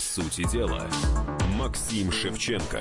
[0.00, 0.88] сути дела,
[1.56, 2.80] Максим Шевченко.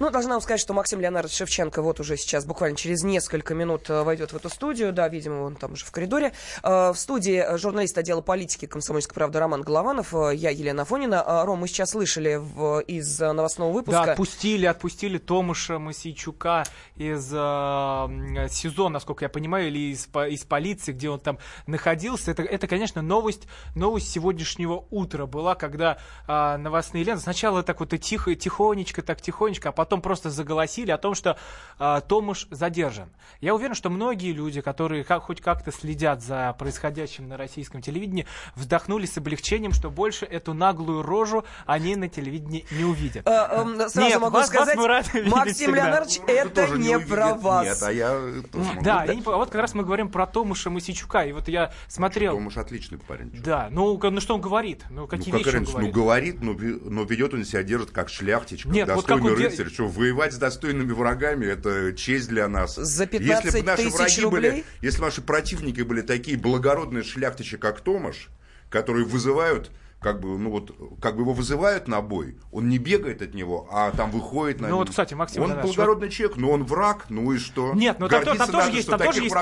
[0.00, 3.90] Ну, должна вам сказать, что Максим Леонардович Шевченко вот уже сейчас буквально через несколько минут
[3.90, 4.94] э, войдет в эту студию.
[4.94, 6.32] Да, видимо, он там уже в коридоре.
[6.62, 10.14] Э, в студии журналист отдела политики комсомольской правды Роман Голованов.
[10.14, 11.44] Э, я Елена Фонина.
[11.44, 14.06] Ром, мы сейчас слышали в, из новостного выпуска...
[14.06, 16.64] Да, отпустили, отпустили Томаша Масейчука
[16.96, 21.36] из э, СИЗО, насколько я понимаю, или из, из полиции, где он там
[21.66, 22.30] находился.
[22.30, 27.22] Это, это конечно, новость, новость сегодняшнего утра была, когда э, новостные ленты...
[27.22, 31.16] Сначала так вот и тихо, тихонечко, так тихонечко, а потом потом просто заголосили о том,
[31.16, 31.36] что
[31.80, 33.10] э, Томаш задержан.
[33.40, 38.24] Я уверен, что многие люди, которые как, хоть как-то следят за происходящим на российском телевидении,
[38.54, 43.26] вздохнули с облегчением, что больше эту наглую рожу они на телевидении не увидят.
[43.26, 47.66] А, а, сразу Нет, могу вас, сказать, вас Максим Леонардович, это не, не про вас.
[47.66, 48.16] Нет, а я
[48.80, 52.34] Да, вот как раз мы говорим про Томаша Масичука, и вот я смотрел...
[52.34, 53.32] Томаш отличный парень.
[53.42, 54.84] Да, ну, ну что он говорит?
[54.88, 56.40] Ну, какие ну, вещи он говорит?
[56.40, 59.68] Ну, говорит, но, ведет он себя держит как шляхтич, как Нет, достойный вот как рыцарь,
[59.80, 62.74] что воевать с достойными врагами это честь для нас.
[62.74, 64.50] За 15 если бы наши враги рублей?
[64.50, 68.28] были, если наши противники были такие благородные шляхтичи, как Томаш,
[68.68, 69.70] которые вызывают
[70.00, 73.68] как бы, ну вот, как бы его вызывают на бой, он не бегает от него,
[73.70, 76.16] а там выходит на Ну вот, кстати, Максим Он благородный что...
[76.16, 77.74] человек, но он враг, ну и что?
[77.74, 79.34] Нет, ну там, там, тоже есть, там тоже есть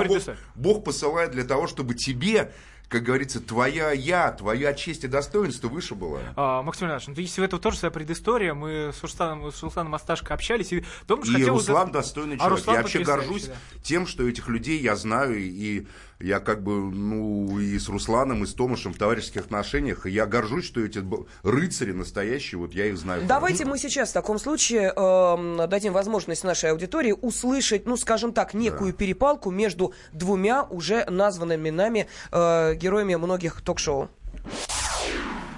[0.56, 2.52] Бог посылает для того, чтобы тебе
[2.88, 6.20] как говорится, твоя я, твоя честь и достоинство выше было.
[6.36, 9.94] А, Максим Иванович, ну, если в этом тоже своя предыстория, мы с Русланом, с Русланом
[9.94, 11.54] Асташко общались, и Томаш и хотел...
[11.54, 12.58] Руслан достойный а человек.
[12.58, 13.54] Руслан я вообще горжусь да.
[13.82, 15.86] тем, что этих людей я знаю, и
[16.20, 20.64] я как бы, ну, и с Русланом, и с Томашем в товарищеских отношениях, я горжусь,
[20.64, 21.02] что эти
[21.42, 23.22] рыцари настоящие, вот я их знаю.
[23.26, 28.54] Давайте мы сейчас в таком случае э, дадим возможность нашей аудитории услышать, ну, скажем так,
[28.54, 28.98] некую да.
[28.98, 34.08] перепалку между двумя уже названными нами э, героями многих ток-шоу.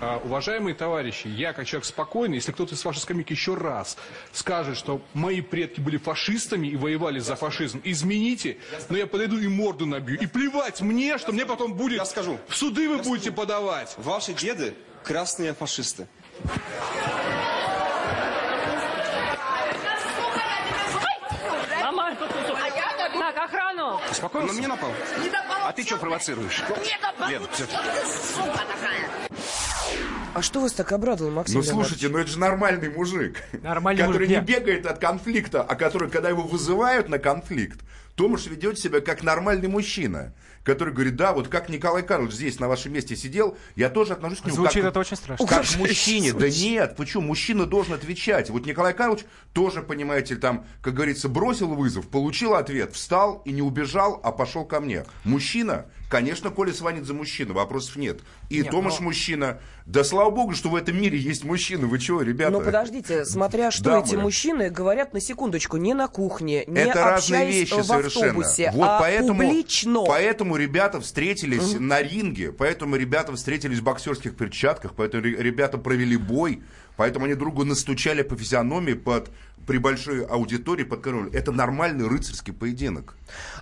[0.00, 3.98] А, уважаемые товарищи, я как человек спокойный, если кто-то из вашей скамейки еще раз
[4.32, 8.56] скажет, что мои предки были фашистами и воевали за фашизм, измените,
[8.88, 10.18] но я подойду и морду набью.
[10.18, 11.98] И плевать мне, что мне потом будет...
[11.98, 12.38] Я скажу.
[12.48, 13.94] В суды вы будете подавать.
[13.98, 16.06] Ваши деды красные фашисты.
[23.32, 24.00] Так, охрану!
[24.12, 24.90] Спокойно, на меня напал.
[25.22, 25.68] Не напал.
[25.68, 26.62] А ты что провоцируешь?
[26.84, 27.28] Не напал.
[27.28, 27.64] Лен, все.
[27.64, 29.08] Сука такая.
[30.32, 31.56] А что вас так обрадовало, Максим?
[31.56, 33.42] Ну слушайте, ну это же нормальный мужик.
[33.62, 37.80] Нормальный который мужик, не бегает от конфликта, а который, когда его вызывают на конфликт,
[38.20, 42.68] Томаш ведет себя как нормальный мужчина, который говорит, да, вот как Николай Карлович здесь на
[42.68, 45.46] вашем месте сидел, я тоже отношусь к нему Звучит как, это очень страшно.
[45.46, 46.34] как к мужчине.
[46.34, 47.22] Да нет, почему?
[47.22, 48.50] Мужчина должен отвечать.
[48.50, 53.62] Вот Николай Карлович тоже, понимаете, там, как говорится, бросил вызов, получил ответ, встал и не
[53.62, 55.06] убежал, а пошел ко мне.
[55.24, 58.18] Мужчина Конечно, Коля звонит за мужчину, вопросов нет.
[58.48, 59.04] И нет, Томаш но...
[59.04, 59.60] мужчина.
[59.86, 61.86] Да слава богу, что в этом мире есть мужчины.
[61.86, 62.50] Вы чего, ребята?
[62.50, 64.04] Ну подождите, смотря что Дамы.
[64.04, 68.09] эти мужчины говорят на секундочку, не на кухне, не Это разные вещи в совершенно.
[68.16, 70.04] Автобусе, вот а поэтому, публично.
[70.06, 71.82] Поэтому ребята встретились угу.
[71.82, 76.62] на ринге, поэтому ребята встретились в боксерских перчатках, поэтому ребята провели бой,
[76.96, 79.30] поэтому они другу настучали по физиономии под
[79.66, 81.30] при большой аудитории под король.
[81.32, 83.14] Это нормальный рыцарский поединок.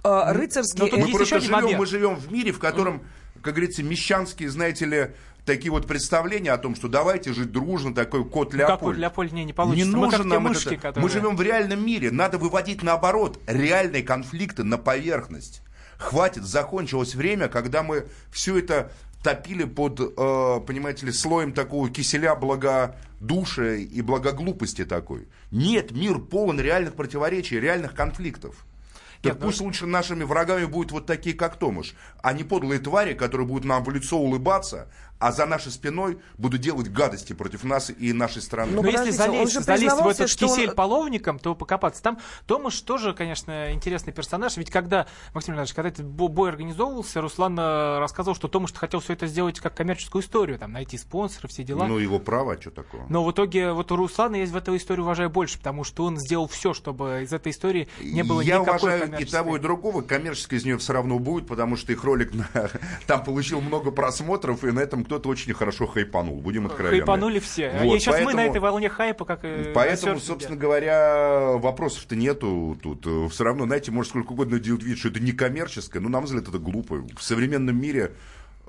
[0.03, 0.91] А, рыцарский...
[0.91, 3.03] Мы просто живем, мы живем в мире, в котором,
[3.42, 5.10] как говорится, мещанские, знаете ли,
[5.48, 8.82] такие вот представления о том, что давайте жить дружно, такой кот Леопольд.
[8.82, 9.86] Ну, как Леопольд не, не получится.
[9.86, 10.76] Не нужен нам мышки, это.
[10.76, 11.03] Которые...
[11.03, 12.10] Мы живем в реальном мире.
[12.10, 15.62] Надо выводить наоборот реальные конфликты на поверхность.
[15.97, 18.92] Хватит, закончилось время, когда мы все это
[19.22, 25.28] топили под, э, понимаете ли, слоем такого киселя благодушия и благоглупости такой.
[25.50, 28.64] Нет, мир полон реальных противоречий, реальных конфликтов.
[29.22, 29.66] Так Нет, ну пусть ну...
[29.66, 33.82] лучше нашими врагами будут вот такие, как Томаш, а не подлые твари, которые будут нам
[33.82, 38.72] в лицо улыбаться, а за нашей спиной будут делать гадости против нас и нашей страны.
[38.72, 40.74] Но, ну, Но если залезть, залезть в этот кисель он...
[40.74, 42.02] половником, то покопаться.
[42.02, 44.56] Там Томаш тоже, конечно, интересный персонаж.
[44.56, 49.14] Ведь когда, Максим Леонидович, когда этот бой организовывался, Руслан э, рассказывал, что Томаш хотел все
[49.14, 51.87] это сделать как коммерческую историю, там, найти спонсоров, все дела.
[51.87, 53.02] Ну, его право, а что такое?
[53.08, 56.19] Но в итоге вот у Руслана есть в этой истории уважаю больше, потому что он
[56.19, 60.02] сделал все, чтобы из этой истории не было Я никакой уважаю и того, и другого.
[60.02, 62.70] Коммерческая из нее все равно будет, потому что их ролик на...
[63.06, 66.99] там получил много просмотров, и на этом кто-то очень хорошо хайпанул, будем откровенны.
[66.99, 67.70] Хайпанули все.
[67.82, 70.58] Вот, и сейчас поэтому, мы на этой волне хайпа, как и Поэтому, собственно сидят.
[70.58, 73.32] говоря, вопросов-то нету тут.
[73.32, 76.26] Все равно, знаете, может сколько угодно делать вид, что это не коммерческое, но, на мой
[76.26, 77.06] взгляд, это глупо.
[77.16, 78.12] В современном мире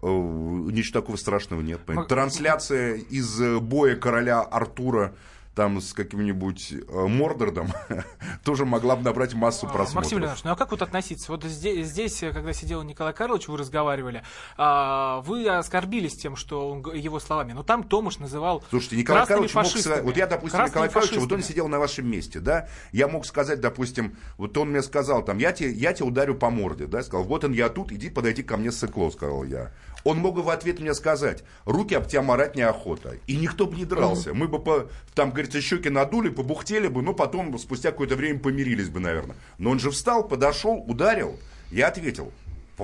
[0.01, 1.81] э, ничего такого страшного нет.
[2.07, 5.13] Трансляция из боя короля Артура
[5.59, 7.67] там с каким-нибудь э, Мордордом,
[8.45, 9.95] тоже могла бы набрать массу А, просмотров.
[9.95, 11.29] Максим Леонидович, ну а как вот относиться?
[11.33, 14.23] Вот здесь, здесь, когда сидел Николай Карлович, вы разговаривали,
[14.55, 17.51] а, вы оскорбились тем, что он, его словами.
[17.51, 19.81] Но там Томаш называл Слушайте, Николай Карлович мог фашистами.
[19.81, 23.25] сказать, вот я, допустим, Николай Карлович, вот он сидел на вашем месте, да, я мог
[23.25, 27.03] сказать, допустим, вот он мне сказал, там, я тебе, я тебе ударю по морде, да,
[27.03, 29.73] сказал, вот он, я тут, иди подойди ко мне сыкло, сказал я.
[30.03, 33.15] Он мог бы в ответ мне сказать, руки об тебя марать неохота.
[33.27, 34.33] И никто бы не дрался.
[34.33, 38.89] Мы бы, по, там, говорится, щеки надули, побухтели бы, но потом, спустя какое-то время, помирились
[38.89, 39.35] бы, наверное.
[39.57, 41.37] Но он же встал, подошел, ударил.
[41.71, 42.31] Я ответил,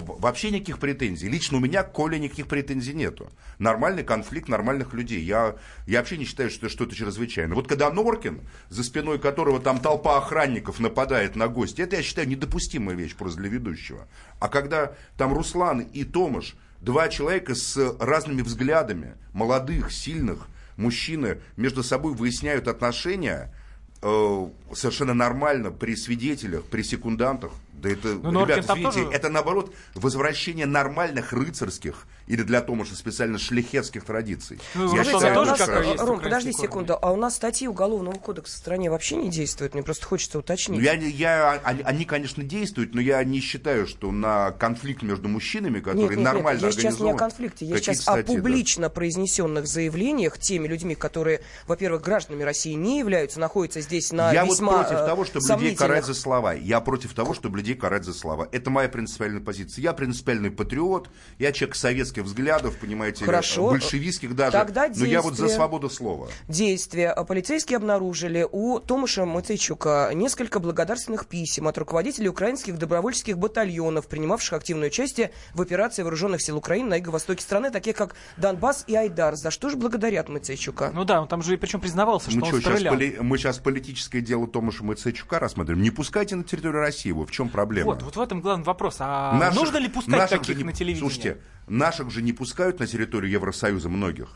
[0.01, 1.29] Вообще никаких претензий.
[1.29, 3.29] Лично у меня к Коле никаких претензий нету.
[3.59, 5.21] Нормальный конфликт нормальных людей.
[5.21, 5.55] Я,
[5.87, 7.55] я вообще не считаю, что это что-то чрезвычайное.
[7.55, 12.27] Вот когда Норкин, за спиной которого там толпа охранников нападает на гостя, это, я считаю,
[12.27, 14.07] недопустимая вещь просто для ведущего.
[14.39, 20.47] А когда там Руслан и Томаш, два человека с разными взглядами, молодых, сильных,
[20.77, 23.53] мужчины, между собой выясняют отношения,
[24.01, 27.51] э, совершенно нормально при свидетелях, при секундантах.
[27.73, 32.95] Да это, Ну, ребята, там извините, тоже- это наоборот возвращение нормальных рыцарских или для Томаша
[32.95, 34.59] специально шляхетских традиций.
[34.73, 36.67] Ну, Я считаю, а тоже это есть Ром, подожди корень?
[36.67, 39.73] секунду, а у нас статьи Уголовного кодекса в стране вообще не действуют?
[39.73, 40.79] Мне просто хочется уточнить.
[40.79, 45.27] Ну, я, я, они, они, конечно, действуют, но я не считаю, что на конфликт между
[45.27, 48.35] мужчинами, который Нет, нет, нет, нормально я сейчас не о конфликте, я сейчас о статьи,
[48.35, 48.41] да.
[48.41, 54.45] публично произнесенных заявлениях теми людьми, которые, во-первых, гражданами России не являются, находятся здесь на Я
[54.45, 56.53] весьма вот против э, того, чтобы людей карать за слова.
[56.53, 58.47] Я против того, чтобы людей карать за слова.
[58.51, 59.83] Это моя принципиальная позиция.
[59.83, 61.75] Я принципиальный патриот, я человек
[62.15, 63.69] советских взглядов, понимаете, Хорошо.
[63.69, 64.51] большевистских даже.
[64.53, 65.55] Тогда но я вот за действия.
[65.55, 66.27] свободу слова.
[66.47, 67.13] действия.
[67.27, 74.87] Полицейские обнаружили у Томаша Мацейчука несколько благодарственных писем от руководителей украинских добровольческих батальонов, принимавших активное
[74.87, 79.35] участие в операции вооруженных сил Украины на юго-востоке страны, таких как Донбасс и Айдар.
[79.35, 80.91] За что же благодарят Мацейчука?
[80.93, 82.93] Ну да, он там же и причем признавался, что Мы, он что, сейчас стрелял.
[82.95, 85.83] поли- мы сейчас политическое дело Томаша Мацейчука рассматриваем.
[85.83, 87.25] Не пускайте на территорию России его.
[87.25, 87.91] В чем проблема?
[87.91, 88.97] Вот, вот в этом главный вопрос.
[88.99, 90.99] А Наших- нужно ли пускать наших таких же не- на телевидение?
[91.09, 94.29] Слушайте, наших же не пускают на территорию Евросоюза многих.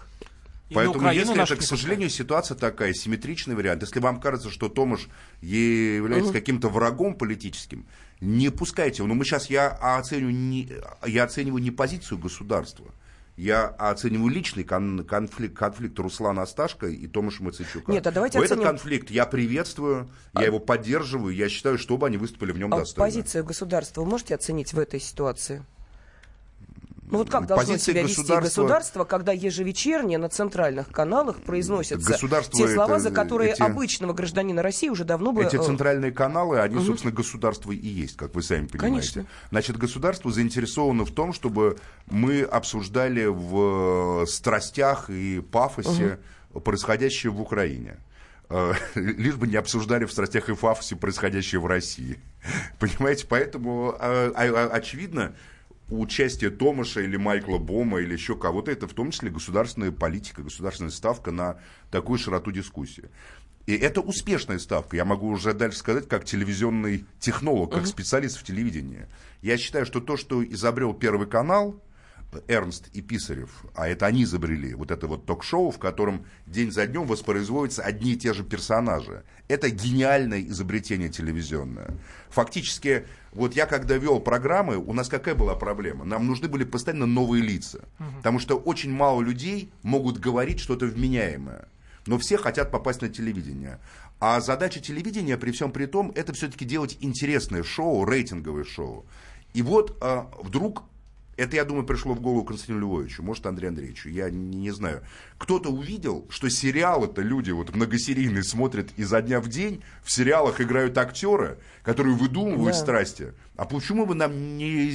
[0.70, 4.52] И на Поэтому, если это, наших к сожалению, ситуация такая, симметричный вариант, если вам кажется,
[4.52, 5.08] что Томаш
[5.42, 7.86] является каким-то врагом политическим,
[8.22, 9.08] не пускайте его.
[9.08, 10.70] Но мы сейчас, я оцениваю не,
[11.08, 12.86] я оцениваю не позицию государства,
[13.36, 17.92] я оцениваю личный кон- конфликт, конфликт Руслана Асташко и Томаша Мацейчука.
[17.92, 22.18] Нет, а давайте Этот оценим- конфликт я приветствую, я его поддерживаю, я считаю, чтобы они
[22.18, 23.08] выступили в нем А достойно.
[23.08, 25.64] позицию государства вы можете оценить в этой ситуации?
[27.12, 32.68] Ну вот как должно себя вести государства- государство, когда ежевечерне на центральных каналах произносятся те
[32.68, 35.44] слова, это- за которые эти- обычного гражданина России уже давно бы...
[35.44, 39.14] Эти э, центральные каналы, они, собственно, государство и есть, как вы сами понимаете.
[39.14, 39.26] Конечно.
[39.50, 41.78] Значит, государство заинтересовано в том, чтобы
[42.12, 46.20] мы обсуждали в э, страстях и пафосе
[46.64, 47.98] происходящее в Украине.
[48.50, 52.20] Э, Лишь бы не обсуждали в страстях и пафосе происходящее в России.
[52.80, 55.34] Понимаете, поэтому а- а- очевидно,
[55.90, 60.92] участие Томаша или Майкла Бома или еще кого-то, это в том числе государственная политика, государственная
[60.92, 61.60] ставка на
[61.92, 63.10] такую широту дискуссии.
[63.66, 64.96] И это успешная ставка.
[64.96, 69.06] Я могу уже дальше сказать, как телевизионный технолог, как специалист в телевидении.
[69.42, 71.80] Я считаю, что то, что изобрел Первый канал,
[72.48, 76.86] Эрнст и Писарев, а это они изобрели, вот это вот ток-шоу, в котором день за
[76.86, 79.24] днем воспроизводятся одни и те же персонажи.
[79.48, 81.98] Это гениальное изобретение телевизионное.
[82.30, 86.06] Фактически, вот я когда вел программы, у нас какая была проблема?
[86.06, 87.84] Нам нужны были постоянно новые лица,
[88.18, 91.68] потому что очень мало людей могут говорить что-то вменяемое.
[92.06, 93.80] Но все хотят попасть на телевидение.
[94.20, 99.06] А задача телевидения, при всем при том, это все-таки делать интересное шоу, рейтинговое шоу.
[99.54, 100.84] И вот а, вдруг
[101.40, 105.02] это, я думаю, пришло в голову Константину Львовичу, может, Андрею Андреевичу, я не, не знаю.
[105.38, 110.98] Кто-то увидел, что сериалы-то люди вот многосерийные смотрят изо дня в день, в сериалах играют
[110.98, 112.80] актеры, которые выдумывают Да.
[112.82, 113.34] страсти.
[113.60, 114.90] А почему бы нам не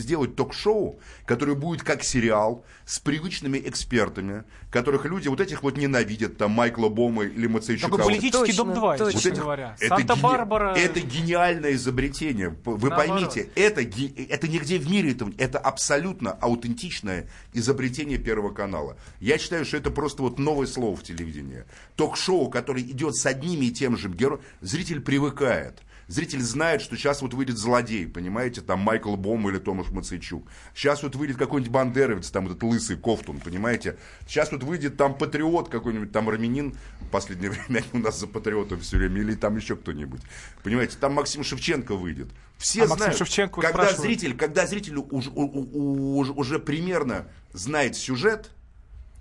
[0.00, 6.36] сделать ток-шоу, которое будет как сериал, с привычными экспертами, которых люди вот этих вот ненавидят,
[6.36, 7.92] там, Майкла Бома или Мацейчука.
[7.96, 9.12] Такой политический Точно, дом 2, точно.
[9.12, 9.76] честно этих- говоря.
[9.78, 10.74] это Санта-Барбара.
[10.74, 12.48] гени- Это гениальное изобретение.
[12.64, 13.06] Вы Наоборот.
[13.30, 18.96] поймите, это, это нигде в мире, это, это абсолютно аутентичное изобретение Первого канала.
[19.20, 21.62] Я считаю, что это просто вот новое слово в телевидении.
[21.94, 25.82] Ток-шоу, которое идет с одними и тем же героем, зритель привыкает.
[26.08, 30.46] Зритель знает, что сейчас вот выйдет злодей, понимаете, там Майкл Бом или Томаш Мацейчук.
[30.74, 33.98] Сейчас вот выйдет какой-нибудь бандеровец, там этот лысый Кофтун, понимаете.
[34.28, 38.28] Сейчас вот выйдет там патриот какой-нибудь, там армянин, в последнее время они у нас за
[38.28, 40.20] патриотов все время, или там еще кто-нибудь.
[40.62, 42.28] Понимаете, там Максим Шевченко выйдет.
[42.58, 44.02] Все А Максим знают, Шевченко когда спрашивают.
[44.02, 48.52] зритель, когда зритель уже, уже примерно знает сюжет,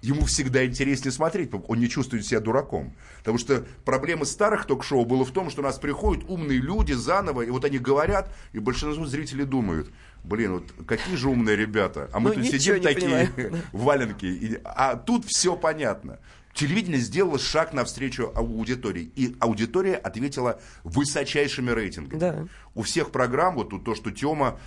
[0.06, 2.94] ему всегда интереснее смотреть, он не чувствует себя дураком.
[3.20, 7.42] Потому что проблема старых ток-шоу была в том, что у нас приходят умные люди заново,
[7.42, 9.90] и вот они говорят, и большинство зрителей думают,
[10.24, 13.62] блин, вот какие же умные ребята, а мы Ну, тут сидим такие понимаем.
[13.74, 16.20] валенки, и- а тут все понятно.
[16.54, 22.18] Телевидение сделало шаг навстречу аудитории, и аудитория ответила высочайшими рейтингами.
[22.20, 22.48] Да.
[22.76, 24.58] У всех программ, вот тут то, что Тёма,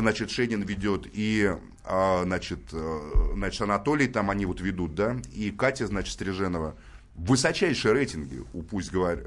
[0.00, 3.00] значит, Шенин ведет, и, а, значит, э,
[3.34, 6.74] значит, Анатолий там они вот ведут, да, и Катя, значит, Стриженова,
[7.16, 9.24] высочайшие рейтинги, у пусть говорят,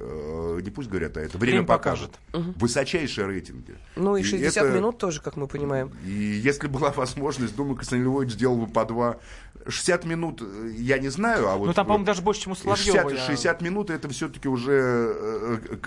[0.62, 2.12] не пусть говорят, а это время, Время покажет.
[2.34, 3.76] Высочайшие рейтинги.
[3.96, 5.92] Ну и 60 это- минут тоже, как мы понимаем.
[6.06, 9.18] и если была возможность, думаю, Константин Львович сделал бы по два.
[9.70, 11.66] 60 минут, э, я не знаю, а вот...
[11.68, 13.10] Ну там, по-моему, даже больше, чем у Соловьева.
[13.10, 15.78] 60, я- 60 минут это все-таки уже э, э,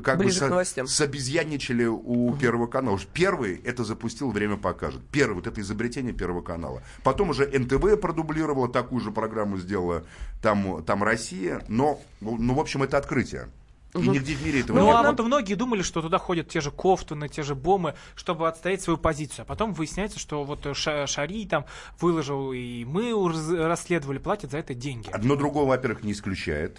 [0.00, 2.94] как Ближе бы со- собезьянничали у Первого канала.
[2.94, 5.00] Уж Первый это запустил «Время покажет».
[5.10, 6.82] Первый, вот это изобретение Первого канала.
[7.02, 10.04] Потом уже НТВ продублировала, такую же программу сделала
[10.40, 11.35] там, там Россия.
[11.68, 13.48] Но, ну, в общем, это открытие.
[13.94, 15.10] И нигде в мире этого Ну, не а было.
[15.12, 18.98] вот многие думали, что туда ходят те же Кофтуны, те же Бомы, чтобы отстоять свою
[18.98, 19.44] позицию.
[19.44, 21.64] А потом выясняется, что вот Ша- Шари там
[21.98, 23.12] выложил, и мы
[23.56, 25.08] расследовали, платят за это деньги.
[25.10, 26.76] Одно другое, во-первых, не исключает.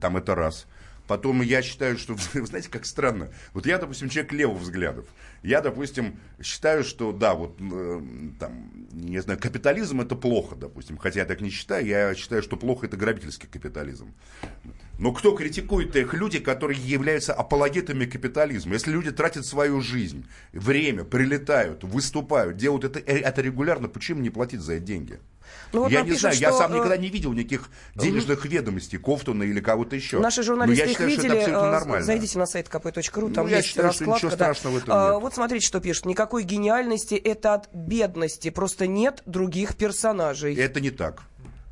[0.00, 0.66] Там это раз.
[1.08, 3.30] Потом я считаю, что, вы знаете, как странно.
[3.54, 5.06] Вот я, допустим, человек левых взглядов.
[5.42, 8.00] Я, допустим, считаю, что да, вот э,
[8.38, 10.98] там, не знаю, капитализм это плохо, допустим.
[10.98, 11.86] Хотя я так не считаю.
[11.86, 14.14] Я считаю, что плохо это грабительский капитализм.
[14.98, 18.74] Но кто критикует их люди, которые являются апологетами капитализма?
[18.74, 24.30] Если люди тратят свою жизнь, время, прилетают, выступают, делают это, э, это регулярно, почему не
[24.30, 25.20] платить за это деньги?
[25.72, 28.44] Ну, вот я не пишут, знаю, я что, сам э, никогда не видел никаких денежных
[28.44, 30.18] ведомостей, Кофтуна или кого-то еще.
[30.18, 31.36] Наши Но журналисты я их считаю, что видели.
[31.36, 32.06] это абсолютно э, нормально.
[32.06, 34.26] Зайдите на сайт kp.ru, там Ну, я есть считаю, что раскладка.
[34.26, 34.36] ничего да.
[34.36, 35.22] страшного в этом А, нет.
[35.22, 36.06] Вот смотрите, что пишут.
[36.06, 38.50] Никакой гениальности, это от бедности.
[38.50, 40.54] Просто нет других персонажей.
[40.54, 41.22] Это не так.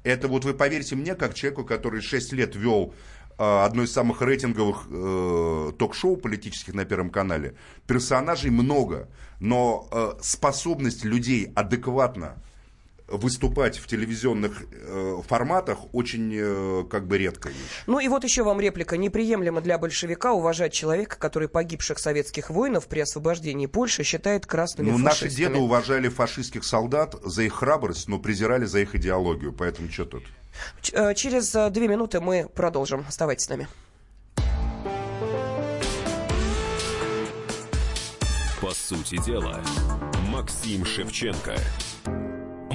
[0.04, 2.95] Это вот вы поверьте мне, как человеку, который 6 лет вел
[3.38, 7.56] э, одно из самых рейтинговых э, ток-шоу политических на Первом канале.
[7.87, 9.09] Персонажей много,
[9.40, 12.37] но э, способность людей адекватно
[13.08, 17.32] выступать в телевизионных э, форматах очень э, как бы вещь.
[17.86, 18.96] Ну и вот еще вам реплика.
[18.96, 24.98] Неприемлемо для большевика уважать человека, который погибших советских воинов при освобождении Польши считает красными Ну,
[24.98, 25.46] наши фашистами.
[25.46, 29.52] деды уважали фашистских солдат за их храбрость, но презирали за их идеологию.
[29.52, 30.25] Поэтому что тут?
[30.82, 33.04] Ч- э, Через э, две минуты мы продолжим.
[33.08, 33.68] Оставайтесь с нами.
[38.60, 39.62] По сути дела,
[40.28, 41.56] Максим Шевченко.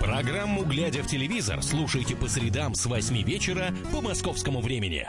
[0.00, 5.08] Программу «Глядя в телевизор» слушайте по средам с 8 вечера по московскому времени.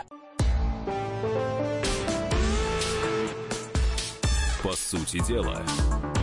[4.64, 5.64] По сути дела,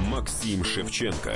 [0.09, 1.35] Максим Шевченко.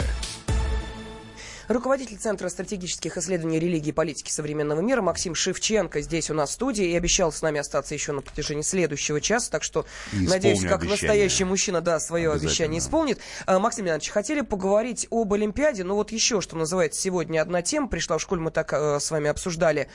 [1.68, 6.52] Руководитель Центра стратегических исследований религии и политики современного мира Максим Шевченко здесь у нас в
[6.54, 9.84] студии и обещал с нами остаться еще на протяжении следующего часа, так что,
[10.14, 10.90] И надеюсь, как обещание.
[10.90, 13.18] настоящий мужчина, да, свое обещание исполнит.
[13.44, 17.88] А, Максим Леонидович, хотели поговорить об Олимпиаде, ну вот еще, что называется, сегодня одна тема
[17.88, 19.88] пришла в школе, мы так э, с вами обсуждали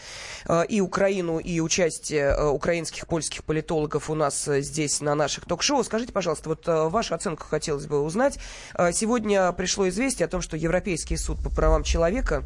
[0.47, 5.45] э, и Украину, и участие э, украинских, польских политологов у нас э, здесь на наших
[5.45, 5.83] ток-шоу.
[5.83, 8.37] Скажите, пожалуйста, вот э, вашу оценку хотелось бы узнать.
[8.77, 12.43] Э, Сегодня пришло известие о том, что Европейский суд по правам человека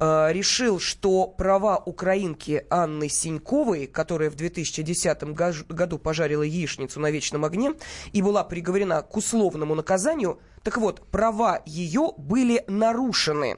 [0.00, 7.44] решил, что права украинки Анны Синьковой, которая в 2010 гаж- году пожарила яичницу на вечном
[7.44, 7.72] огне
[8.12, 13.56] и была приговорена к условному наказанию, так вот, права ее были нарушены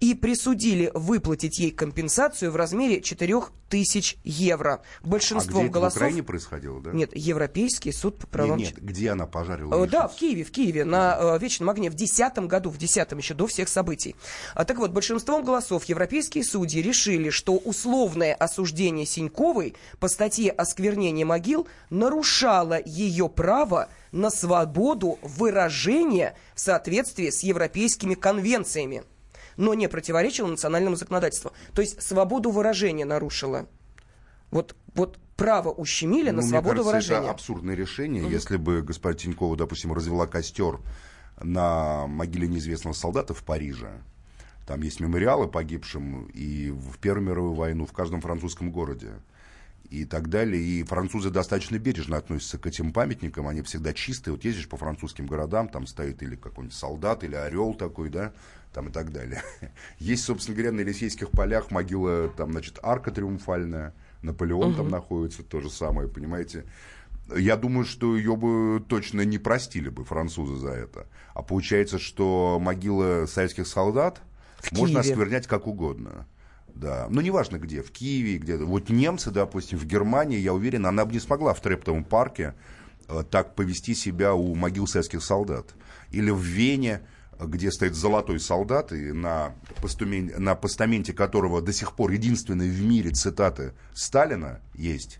[0.00, 4.82] и присудили выплатить ей компенсацию в размере 4000 евро.
[5.02, 5.96] А Большинством где это в голосов...
[6.02, 6.90] Украине происходило, да?
[6.92, 10.08] Нет, Европейский суд по правам нет, где она пожарила Э, Да, яичницу?
[10.14, 13.46] в Киеве, в Киеве, на э, Вечном огне в 2010 году, в 2010 еще до
[13.46, 14.14] всех событий.
[14.54, 21.24] А, так вот, большинством голосов европейские судьи решили, что условное осуждение Синьковой по статье «Осквернение
[21.24, 29.04] могил» нарушало ее право на свободу выражения в соответствии с европейскими конвенциями,
[29.56, 31.52] но не противоречило национальному законодательству.
[31.74, 33.66] То есть свободу выражения нарушило.
[34.50, 37.30] Вот, вот право ущемили на Ну, свободу мне кажется, выражения.
[37.30, 38.30] это абсурдное решение.
[38.30, 40.78] Если бы госпожа Тинькова, допустим, развела костер
[41.40, 44.02] на могиле неизвестного солдата в Париже,
[44.72, 49.10] там есть мемориалы погибшим и в Первую мировую войну в каждом французском городе.
[49.90, 50.62] и так далее.
[50.62, 54.32] И французы достаточно бережно относятся к этим памятникам, они всегда чистые.
[54.32, 58.32] Вот ездишь по французским городам, там стоит или какой-нибудь солдат, или орел такой, да,
[58.72, 59.42] там и так далее.
[59.98, 64.76] Есть, собственно говоря, на Елисейских полях могила, там, значит, арка триумфальная, Наполеон угу.
[64.78, 66.64] там находится, то же самое, понимаете.
[67.36, 71.06] Я думаю, что ее бы точно не простили бы французы за это.
[71.34, 74.22] А получается, что могила советских солдат
[74.62, 75.12] в можно Киеве.
[75.12, 76.26] осквернять как угодно.
[76.74, 78.64] Да, ну неважно где, в Киеве, где-то.
[78.64, 82.54] Вот немцы, допустим, в Германии, я уверен, она бы не смогла в Трептовом парке
[83.08, 85.74] э, так повести себя у могил советских солдат.
[86.10, 87.02] Или в Вене,
[87.38, 92.82] где стоит золотой солдат, и на, постументе, на постаменте которого до сих пор единственные в
[92.82, 95.18] мире цитаты Сталина есть.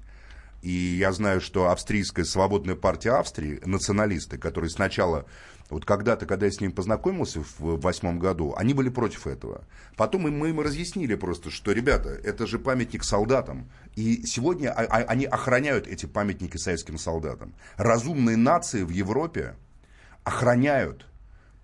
[0.62, 5.26] И я знаю, что австрийская свободная партия Австрии, националисты, которые сначала
[5.70, 9.64] вот когда-то, когда я с ним познакомился в восьмом году, они были против этого.
[9.96, 13.70] Потом мы им разъяснили просто, что, ребята, это же памятник солдатам.
[13.96, 17.54] И сегодня они охраняют эти памятники советским солдатам.
[17.76, 19.54] Разумные нации в Европе
[20.24, 21.06] охраняют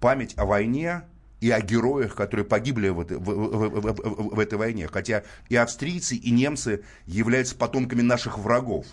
[0.01, 1.03] память о войне
[1.41, 4.89] и о героях, которые погибли в этой, в, в, в, в этой войне.
[4.89, 8.87] Хотя и австрийцы, и немцы являются потомками наших врагов.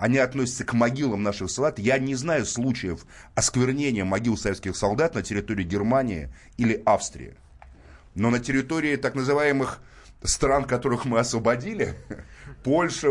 [0.00, 1.78] Они относятся к могилам наших солдат.
[1.78, 3.04] Я не знаю случаев
[3.34, 7.34] осквернения могил советских солдат на территории Германии или Австрии.
[8.14, 9.78] Но на территории так называемых
[10.22, 11.96] стран, которых мы освободили,
[12.64, 13.10] Польша,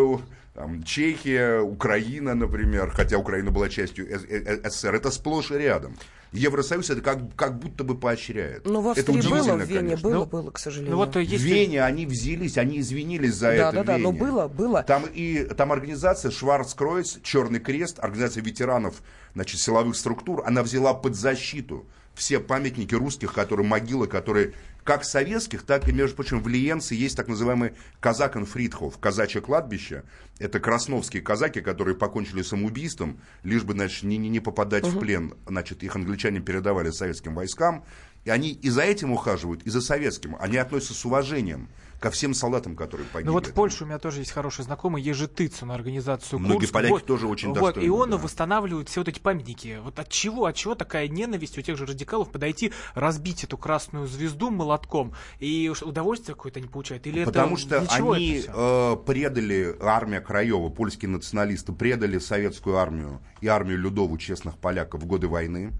[0.55, 5.95] там, Чехия, Украина, например, хотя Украина была частью СССР, это сплошь и рядом.
[6.31, 8.65] Евросоюз это как, как будто бы поощряет.
[8.65, 10.09] Ну, в Австрии это было, в Вене конечно.
[10.09, 10.91] было, ну, было, к сожалению.
[10.91, 11.37] Ну, вот, если...
[11.37, 13.71] В Вене они взялись, они извинились за да, это.
[13.71, 14.83] Да, да, да, но было, было.
[14.83, 19.01] Там, и, там организация Шварцкройц, Черный Крест, организация ветеранов
[19.33, 21.87] значит, силовых структур, она взяла под защиту
[22.19, 27.15] все памятники русских, которые могилы, которые как советских, так и, между прочим, в Лиенце есть
[27.15, 30.03] так называемый казакон Фридхоф, казачье кладбище.
[30.39, 34.97] Это красновские казаки, которые покончили самоубийством, лишь бы, значит, не, не попадать угу.
[34.97, 35.33] в плен.
[35.47, 37.85] Значит, их англичане передавали советским войскам.
[38.25, 40.35] И они и за этим ухаживают, и за советским.
[40.39, 43.27] Они относятся с уважением ко всем солдатам, которые погибли.
[43.27, 46.73] Ну вот в Польше у меня тоже есть хороший знакомый Ежетыцу на организацию Многие Курск.
[46.73, 48.17] поляки вот, тоже очень вот, И он да.
[48.17, 49.79] восстанавливает все вот эти памятники.
[49.83, 54.07] Вот от чего, от чего такая ненависть у тех же радикалов подойти, разбить эту красную
[54.07, 57.05] звезду молотком, и удовольствие какое-то они получают?
[57.07, 63.47] Или Потому это, что они э, предали, армия Краева, польские националисты, предали советскую армию и
[63.47, 65.73] армию Людову, честных поляков, в годы войны.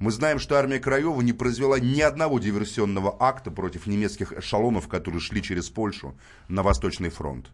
[0.00, 5.20] Мы знаем, что армия Краева не произвела ни одного диверсионного акта против немецких эшелонов, которые
[5.20, 6.16] шли через Польшу
[6.48, 7.50] на Восточный фронт.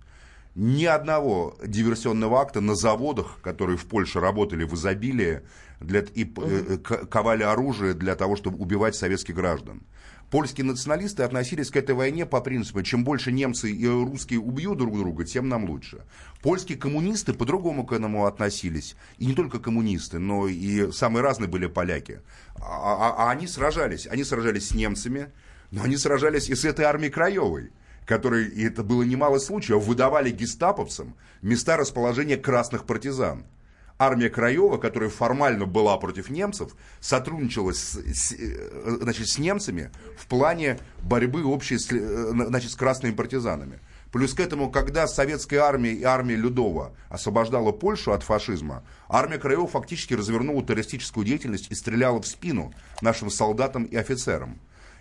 [0.55, 5.43] Ни одного диверсионного акта на заводах, которые в Польше работали в изобилии,
[5.81, 9.83] для, и э, ковали оружие для того, чтобы убивать советских граждан
[10.31, 14.97] польские националисты относились к этой войне по принципу, чем больше немцы и русские убьют друг
[14.97, 16.05] друга, тем нам лучше.
[16.43, 18.97] Польские коммунисты по-другому к этому относились.
[19.19, 22.21] И не только коммунисты, но и самые разные были поляки.
[22.57, 24.07] А, а, а они сражались.
[24.07, 25.31] Они сражались с немцами,
[25.71, 27.71] но они сражались и с этой армией Краевой
[28.07, 33.45] которые, и это было немало случаев, выдавали гестаповцам места расположения красных партизан
[33.99, 38.35] армия Краева, которая формально была против немцев, сотрудничала с, с,
[38.85, 43.81] значит, с немцами в плане борьбы общей с, э, значит, с красными партизанами.
[44.13, 49.67] Плюс к этому, когда советская армия и армия Людова освобождала Польшу от фашизма, армия Краева
[49.67, 54.59] фактически развернула террористическую деятельность и стреляла в спину нашим солдатам и офицерам.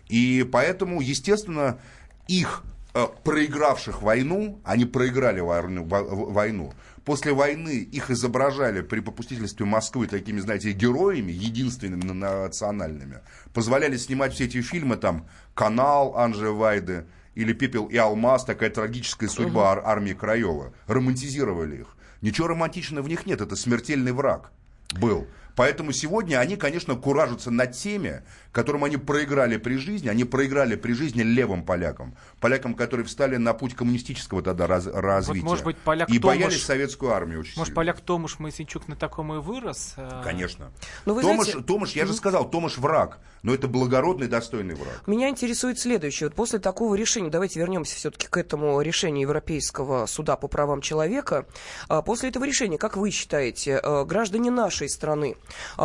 [0.07, 1.79] И поэтому, естественно,
[2.27, 6.73] их э, проигравших войну, они проиграли войну, войну,
[7.05, 13.19] После войны их изображали при попустительстве Москвы такими, знаете, героями, единственными национальными.
[13.53, 19.29] Позволяли снимать все эти фильмы, там, «Канал» Анжи Вайды, или «Пепел и алмаз», такая трагическая
[19.29, 20.73] судьба ар- армии Краева.
[20.87, 21.95] Романтизировали их.
[22.21, 24.51] Ничего романтичного в них нет, это смертельный враг
[24.99, 25.27] был.
[25.55, 30.09] Поэтому сегодня они, конечно, куражатся над теми, которым они проиграли при жизни.
[30.09, 32.15] Они проиграли при жизни левым полякам.
[32.39, 35.41] Полякам, которые встали на путь коммунистического тогда раз, развития.
[35.41, 37.75] Вот, может быть, поляк и Томаш, боялись советскую армию очень Может, сильно.
[37.75, 39.93] поляк Томаш Моисейчук на таком и вырос?
[39.97, 40.23] А?
[40.23, 40.71] Конечно.
[41.05, 41.65] Но ну, Томаш, знаете...
[41.65, 43.19] Томаш, я же сказал, Томаш враг.
[43.43, 45.03] Но это благородный, достойный враг.
[45.05, 46.29] Меня интересует следующее.
[46.29, 51.45] Вот после такого решения, давайте вернемся все-таки к этому решению Европейского суда по правам человека.
[51.87, 55.35] А, после этого решения, как вы считаете, а, граждане нашей страны,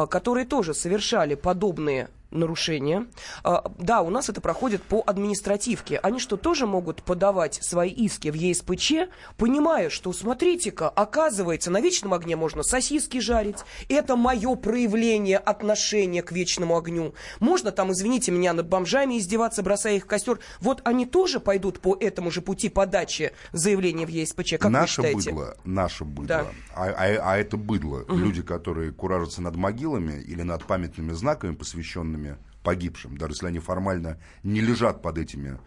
[0.08, 3.06] которые тоже совершали подобные нарушение.
[3.44, 5.98] А, да, у нас это проходит по административке.
[5.98, 8.92] Они что, тоже могут подавать свои иски в ЕСПЧ,
[9.36, 13.58] понимая, что, смотрите-ка, оказывается, на вечном огне можно сосиски жарить.
[13.88, 17.14] Это мое проявление отношения к вечному огню.
[17.40, 20.38] Можно там, извините меня, над бомжами издеваться, бросая их в костер.
[20.60, 24.54] Вот они тоже пойдут по этому же пути подачи заявления в ЕСПЧ.
[24.60, 25.30] Как наше вы считаете?
[25.30, 26.46] быдло, наше быдло, Да.
[26.74, 32.19] а, а- а это быдло, люди, которые куражатся над могилами или над памятными знаками, посвященными
[32.62, 35.58] погибшим, даже если они формально не лежат под этими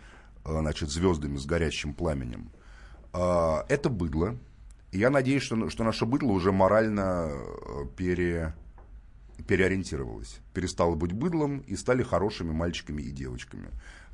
[0.45, 2.51] э, значит, звездами с горящим пламенем.
[3.13, 4.37] А, Это быдло.
[4.91, 8.53] Я надеюсь, что, что наше быдло уже морально э, пере,
[9.47, 10.39] переориентировалось.
[10.53, 13.69] Перестало быть быдлом и стали хорошими мальчиками и девочками.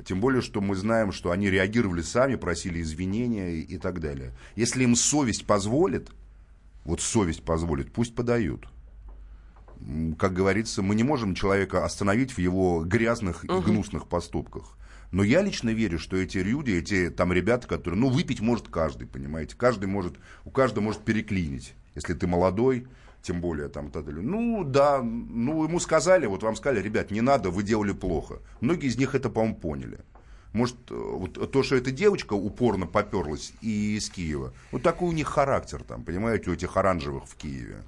[0.05, 4.33] Тем более, что мы знаем, что они реагировали сами, просили извинения и так далее.
[4.55, 6.09] Если им совесть позволит,
[6.85, 8.67] вот совесть позволит, пусть подают.
[10.17, 14.77] Как говорится, мы не можем человека остановить в его грязных и гнусных поступках.
[15.11, 19.07] Но я лично верю, что эти люди, эти там ребята, которые, ну, выпить может каждый,
[19.07, 20.15] понимаете, каждый может,
[20.45, 22.87] у каждого может переклинить, если ты молодой,
[23.21, 24.21] тем более там так далее.
[24.21, 28.39] Ну, да, ну, ему сказали, вот вам сказали, ребят, не надо, вы делали плохо.
[28.61, 29.99] Многие из них это, по-моему, поняли.
[30.53, 35.11] Может, э, вот то, что эта девочка упорно поперлась и из Киева, вот такой у
[35.11, 37.83] них характер там, понимаете, у этих оранжевых в Киеве.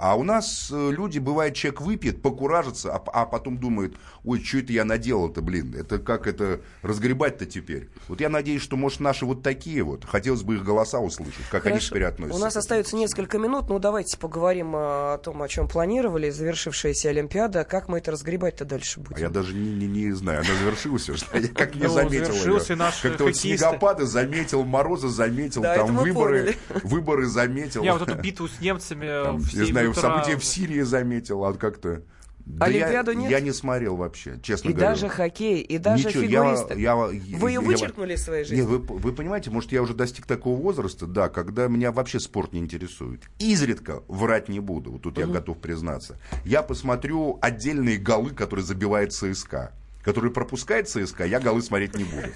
[0.00, 4.58] А у нас э, люди, бывает, человек выпьет, покуражится, а, а потом думает, ой, что
[4.58, 7.90] это я наделал-то, блин, это как это разгребать-то теперь?
[8.08, 11.66] Вот я надеюсь, что, может, наши вот такие вот, хотелось бы их голоса услышать, как
[11.66, 11.90] они Хорошо.
[11.90, 12.40] теперь относятся.
[12.40, 17.10] У нас остается несколько минут, ну давайте поговорим а, о том, о чем планировали, завершившаяся
[17.10, 17.64] Олимпиада.
[17.64, 19.18] Как мы это разгребать-то дальше будем?
[19.18, 22.76] А я даже не, не, не знаю, она завершилась уже, я как не Ну, заметил
[22.76, 27.82] наш Как-то вот снегопады заметил, мороза заметил, там выборы, выборы заметил.
[27.82, 30.80] Я вот эту битву с немцами Там, в не 7 знаю, утра- события в Сирии
[30.82, 32.02] заметил, а как-то...
[32.46, 33.30] Да Олимпиаду я, нет?
[33.30, 34.90] Я не смотрел вообще, честно И говоря.
[34.90, 36.80] даже хоккей, и даже Ничего, я- фигуристы.
[36.80, 38.62] я- Вы ее я- вычеркнули из своей жизни?
[38.62, 42.52] Нет, вы, вы понимаете, может, я уже достиг такого возраста, да, когда меня вообще спорт
[42.52, 43.22] не интересует.
[43.38, 46.18] Изредка врать не буду, вот тут я готов признаться.
[46.44, 49.72] Я посмотрю отдельные голы, которые забивает ЦСКА.
[50.02, 52.28] Который пропускает ЦСКА, я голы смотреть не буду.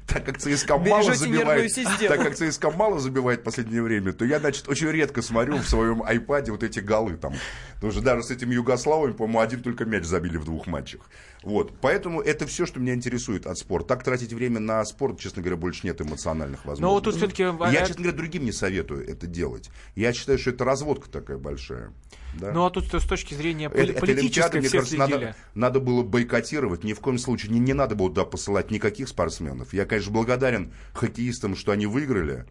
[0.07, 1.73] Так как ЦСКА мало забивает,
[2.09, 5.69] так как ЦСКА мало забивает в последнее время, то я, значит, очень редко смотрю в
[5.69, 7.35] своем айпаде вот эти голы там.
[7.75, 11.03] Потому что даже с этими югославами, по-моему, один только мяч забили в двух матчах.
[11.43, 11.73] Вот.
[11.81, 13.89] Поэтому это все, что меня интересует от спорта.
[13.89, 16.83] Так тратить время на спорт, честно говоря, больше нет эмоциональных возможностей.
[16.83, 19.71] Но вот тут всё-таки, Я, честно говоря, другим не советую это делать.
[19.95, 21.93] Я считаю, что это разводка такая большая.
[22.39, 22.53] Да?
[22.53, 25.25] Ну а тут с точки зрения Это- поли- это политической мне все кажется, следили.
[25.25, 26.85] надо, надо было бойкотировать.
[26.85, 29.73] Ни в коем случае не, не надо было туда посылать никаких спортсменов.
[29.73, 32.45] Я, конечно, благодарен хоккеистам, что они выиграли.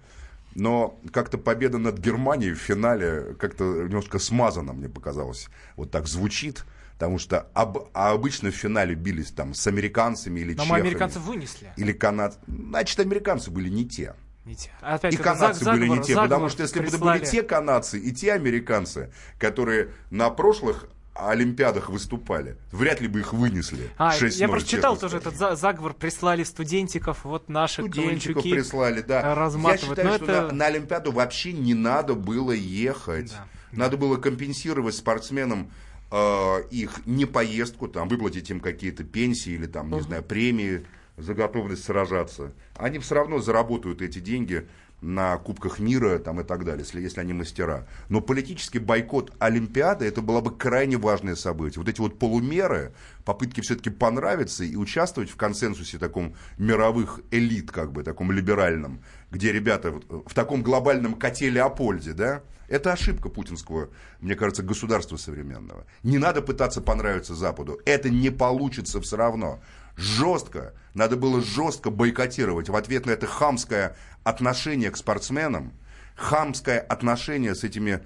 [0.56, 5.48] Но как-то победа над Германией в финале как-то немножко смазана, мне показалось.
[5.76, 6.66] Вот так звучит.
[7.00, 10.82] Потому что об- а обычно в финале бились там с американцами или Но чехами.
[10.82, 11.72] мы американцев вынесли.
[11.78, 12.38] Или канад...
[12.46, 14.16] Значит, американцы были не те.
[14.44, 14.70] Не те.
[14.82, 17.42] Опять И канадцы заг- были не заговор- те, потому заговор что если бы были те
[17.44, 23.90] канадцы и те американцы, которые на прошлых Олимпиадах выступали, вряд ли бы их вынесли.
[23.98, 29.02] А, 6-0, я просто читал тоже этот за- заговор, прислали студентиков, вот наши Студентиков прислали,
[29.02, 29.22] да.
[29.22, 30.42] Я считаю, Но что это...
[30.48, 33.32] на, на Олимпиаду вообще не надо было ехать.
[33.32, 35.72] Да, Надо было компенсировать спортсменам
[36.12, 40.86] э, их не поездку, там, выплатить им какие-то пенсии или там, не знаю, премии
[41.18, 42.54] за готовность сражаться.
[42.76, 44.68] Они все равно заработают эти деньги
[45.02, 47.88] на Кубках мира там, и так далее, если, если они мастера.
[48.10, 51.80] Но политический бойкот Олимпиады, это было бы крайне важное событие.
[51.80, 52.94] Вот эти вот полумеры,
[53.24, 59.52] попытки все-таки понравиться и участвовать в консенсусе таком мировых элит, как бы, таком либеральном, где
[59.52, 63.90] ребята вот в таком глобальном коте Леопольде, да, это ошибка путинского,
[64.22, 65.86] мне кажется, государства современного.
[66.04, 67.80] Не надо пытаться понравиться Западу.
[67.86, 69.60] Это не получится все равно.
[69.98, 70.74] Жестко.
[70.94, 75.74] Надо было жестко бойкотировать в ответ на это хамское отношение к спортсменам,
[76.16, 78.06] хамское отношение с этими,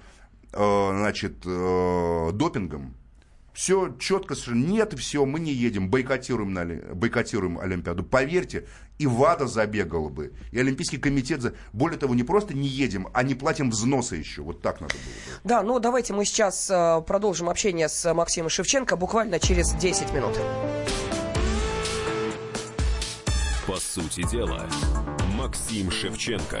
[0.52, 2.94] э, значит, э, допингом.
[3.54, 4.66] Все четко совершенно.
[4.66, 8.02] Нет, все, мы не едем, бойкотируем, на, Оли- бойкотируем Олимпиаду.
[8.02, 8.66] Поверьте,
[8.98, 11.40] и ВАДА забегала бы, и Олимпийский комитет...
[11.40, 11.54] За...
[11.72, 14.42] Более того, не просто не едем, а не платим взносы еще.
[14.42, 15.40] Вот так надо было бы.
[15.44, 20.36] Да, ну давайте мы сейчас э, продолжим общение с Максимом Шевченко буквально через 10 минут.
[23.68, 24.68] По сути дела,
[25.36, 26.60] Максим Шевченко.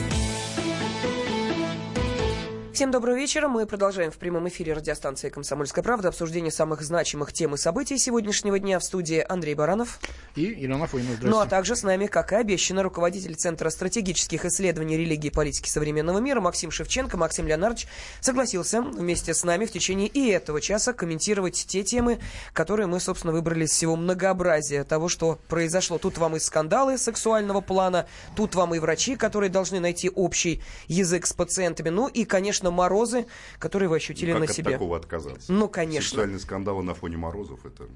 [2.73, 3.49] Всем доброго вечера.
[3.49, 8.57] Мы продолжаем в прямом эфире радиостанции «Комсомольская правда» обсуждение самых значимых тем и событий сегодняшнего
[8.59, 9.99] дня в студии Андрей Баранов.
[10.37, 11.09] И Елена Фойна.
[11.21, 15.67] Ну а также с нами, как и обещано, руководитель Центра стратегических исследований религии и политики
[15.67, 17.17] современного мира Максим Шевченко.
[17.17, 17.87] Максим Леонардович
[18.21, 22.19] согласился вместе с нами в течение и этого часа комментировать те темы,
[22.53, 25.97] которые мы, собственно, выбрали из всего многообразия того, что произошло.
[25.97, 28.07] Тут вам и скандалы сексуального плана,
[28.37, 33.25] тут вам и врачи, которые должны найти общий язык с пациентами, ну и, конечно, морозы,
[33.57, 34.69] которые вы ощутили ну, на как себе.
[34.69, 35.51] от такого отказаться?
[35.51, 36.09] Ну, конечно.
[36.09, 37.87] Сексуальные скандалы на фоне морозов, это...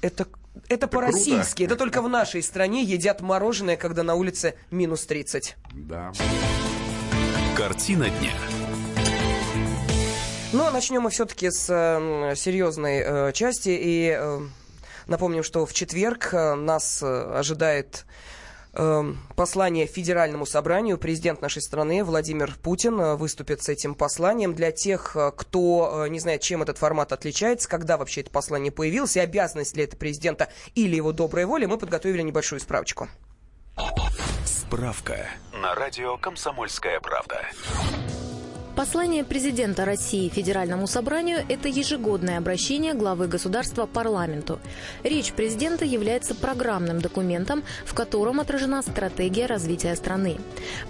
[0.00, 0.26] Это,
[0.68, 1.62] это, по-российски.
[1.62, 5.56] Это только в нашей стране едят мороженое, когда на улице минус 30.
[5.72, 6.12] Да.
[7.56, 8.32] Картина дня.
[10.52, 13.70] Ну, а начнем мы все-таки с э, серьезной э, части.
[13.70, 14.40] И э,
[15.06, 18.06] напомним, что в четверг э, нас э, ожидает
[19.36, 20.98] послание Федеральному собранию.
[20.98, 24.54] Президент нашей страны Владимир Путин э, выступит с этим посланием.
[24.54, 29.16] Для тех, э, кто не знает, чем этот формат отличается, когда вообще это послание появилось,
[29.16, 33.08] и обязанность ли это президента или его добрая воля, мы подготовили небольшую справочку.
[34.44, 37.42] Справка на радио «Комсомольская правда».
[38.76, 44.58] Послание президента России Федеральному собранию– это ежегодное обращение главы государства парламенту.
[45.04, 50.38] Речь президента является программным документом, в котором отражена стратегия развития страны.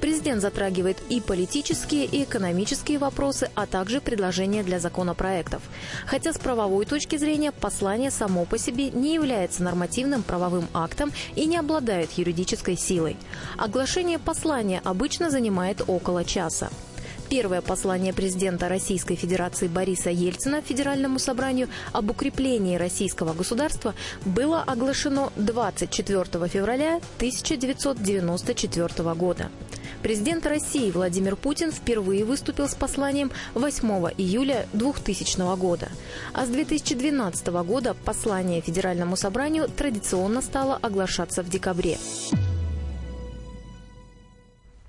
[0.00, 5.60] Президент затрагивает и политические, и экономические вопросы, а также предложения для законопроектов.
[6.06, 11.44] Хотя с правовой точки зрения послание само по себе не является нормативным правовым актом и
[11.44, 13.18] не обладает юридической силой.
[13.58, 16.70] Оглашение послания обычно занимает около часа.
[17.34, 23.92] Первое послание президента Российской Федерации Бориса Ельцина Федеральному собранию об укреплении российского государства
[24.24, 29.50] было оглашено 24 февраля 1994 года.
[30.04, 35.88] Президент России Владимир Путин впервые выступил с посланием 8 июля 2000 года.
[36.34, 41.98] А с 2012 года послание Федеральному собранию традиционно стало оглашаться в декабре.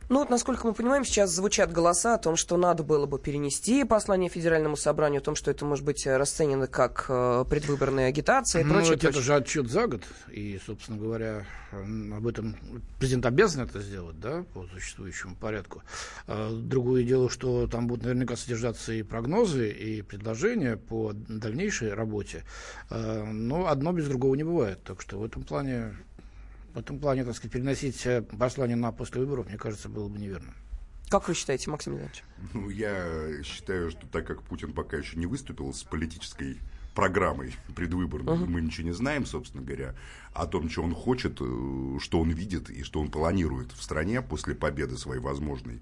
[0.07, 3.83] Ну вот, насколько мы понимаем, сейчас звучат голоса о том, что надо было бы перенести
[3.83, 8.63] послание Федеральному собранию, о том, что это может быть расценено как э, предвыборная агитация и
[8.63, 8.95] ну, прочее.
[8.95, 12.55] это же отчет за год, и, собственно говоря, об этом
[12.99, 15.81] президент обязан это сделать, да, по существующему порядку.
[16.27, 22.43] А, другое дело, что там будут наверняка содержаться и прогнозы, и предложения по дальнейшей работе,
[22.91, 25.95] а, но одно без другого не бывает, так что в этом плане
[26.75, 30.19] в этом плане, так сказать, переносить э, послание на после выборов, мне кажется, было бы
[30.19, 30.53] неверно.
[31.09, 32.23] Как вы считаете, Максим Леонидович?
[32.53, 36.57] Ну, я считаю, что так как Путин пока еще не выступил с политической
[36.93, 38.45] программой предвыборной, uh-huh.
[38.45, 39.95] мы ничего не знаем, собственно говоря,
[40.33, 44.21] о том, что он хочет, э, что он видит и что он планирует в стране
[44.21, 45.79] после победы своей возможной.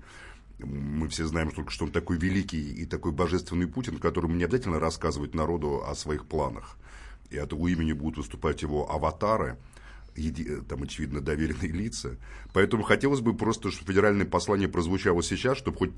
[0.59, 4.79] Мы все знаем только, что он такой великий и такой божественный Путин, которому не обязательно
[4.79, 6.77] рассказывать народу о своих планах.
[7.31, 9.57] И от его имени будут выступать его аватары–
[10.67, 12.17] там, очевидно, доверенные лица.
[12.53, 15.91] Поэтому хотелось бы просто, чтобы федеральное послание прозвучало сейчас, чтобы хоть,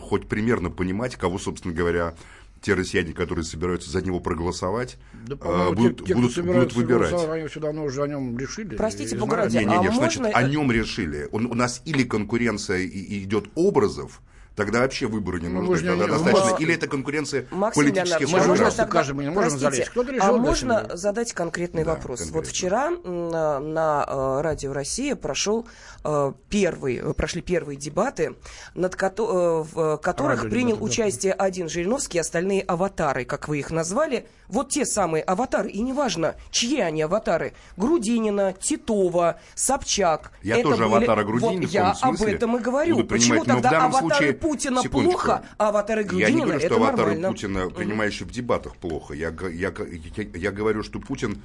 [0.00, 2.14] хоть примерно понимать, кого, собственно говоря,
[2.62, 7.12] те россияне, которые собираются за него проголосовать, да, а, будут, те, будут, будут выбирать.
[7.12, 8.76] Они все давно уже о нем решили.
[8.76, 10.38] Простите, Бога не, не, не, а значит, можно...
[10.38, 11.28] о нем решили.
[11.32, 14.22] Он, у нас или конкуренция и, и идет образов,
[14.54, 15.88] тогда вообще выборы не ну, нужны.
[15.88, 16.50] Тогда не, достаточно.
[16.50, 16.56] Но...
[16.58, 18.90] Или это конкуренция Максим политических Леонардович, можно тогда...
[18.90, 20.22] скажем, мы не можем Простите, залезть.
[20.22, 22.20] а можно задать конкретный да, вопрос?
[22.20, 22.40] Конкретно.
[22.40, 25.66] Вот вчера на, на uh, Радио Россия прошел
[26.04, 28.34] uh, первый, прошли первые дебаты,
[28.74, 31.44] над ко- uh, в которых Радио принял дебаты, участие да.
[31.44, 34.26] один Жириновский, остальные аватары, как вы их назвали.
[34.48, 37.54] Вот те самые аватары, и неважно, чьи они аватары.
[37.76, 40.32] Грудинина, Титова, Собчак.
[40.42, 40.96] Я это тоже были...
[40.96, 43.04] аватара Грудинина, вот, Я об этом и говорю.
[43.04, 44.32] Почему тогда аватары случае...
[44.42, 45.20] Путина Секундочку.
[45.20, 47.28] плохо, а аватары Грудинина Я не говорю, что аватары нормально.
[47.28, 49.14] Путина, принимающие в дебатах, плохо.
[49.14, 51.42] Я, я, я, я говорю, что Путин,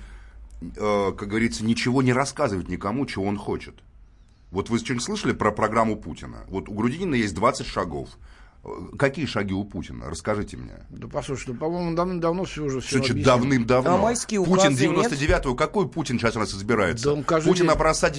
[0.61, 3.75] э, как говорится, ничего не рассказывает никому, чего он хочет.
[4.51, 6.45] Вот вы что-нибудь слышали про программу Путина?
[6.47, 8.09] Вот у Грудинина есть 20 шагов.
[8.97, 10.09] Какие шаги у Путина?
[10.09, 10.73] Расскажите мне.
[10.89, 13.95] Да послушай, ну, по-моему, давным-давно все уже все Значит, давным-давно.
[13.95, 15.55] А майские Путин 99-го.
[15.55, 17.15] Какой Путин сейчас у нас избирается?
[17.15, 18.11] Да каждый Путин, образца,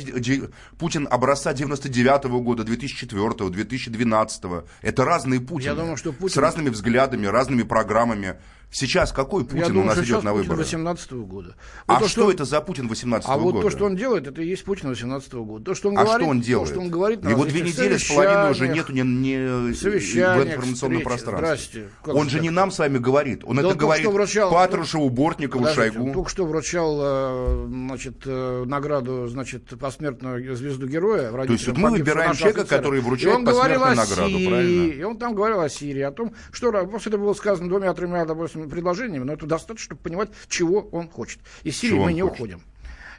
[0.79, 4.65] Путин образца 99-го года, 2004-го, 2012-го.
[4.81, 5.71] Это разные Путины.
[5.71, 6.35] Я думаю, что Путин...
[6.35, 8.37] С разными взглядами, разными программами.
[8.71, 10.59] Сейчас какой Путин Я у думаю, нас что идет на Путин выборы?
[10.59, 11.57] 18 года.
[11.87, 13.65] А Вот то, что, это за Путин 18 А вот года?
[13.65, 15.65] то, что он делает, это и есть Путин 18 года.
[15.65, 16.69] То, что он а говорит, что он то, делает?
[16.69, 21.39] что он говорит Его две недели с половиной уже нету ни, ни- в информационном пространстве.
[21.47, 21.89] Здрасте.
[22.03, 22.43] Как он же так?
[22.43, 23.43] не нам с вами говорит.
[23.45, 26.07] Он Да это он говорит что вручал- Патрушеву, Бортникову, Подождите, Шойгу.
[26.09, 31.31] он только что вручал э, значит, э, награду значит, посмертную звезду героя.
[31.33, 32.77] То есть вот мы выбираем человека, офицера.
[32.79, 34.93] который вручает посмертную награду, правильно?
[34.93, 38.58] И он там говорил о Сирии, о том, что после это было сказано двумя-тремя, допустим,
[38.67, 41.41] предложениями, но это достаточно, чтобы понимать, чего он хочет.
[41.63, 42.37] Из Сирии Чего мы не хочет?
[42.37, 42.63] уходим.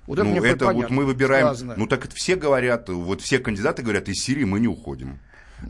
[0.07, 1.45] Вот это ну, мне это понятно, вот мы выбираем.
[1.45, 1.75] сказано.
[1.77, 5.19] Ну, так это все говорят, вот все кандидаты говорят, из Сирии мы не уходим.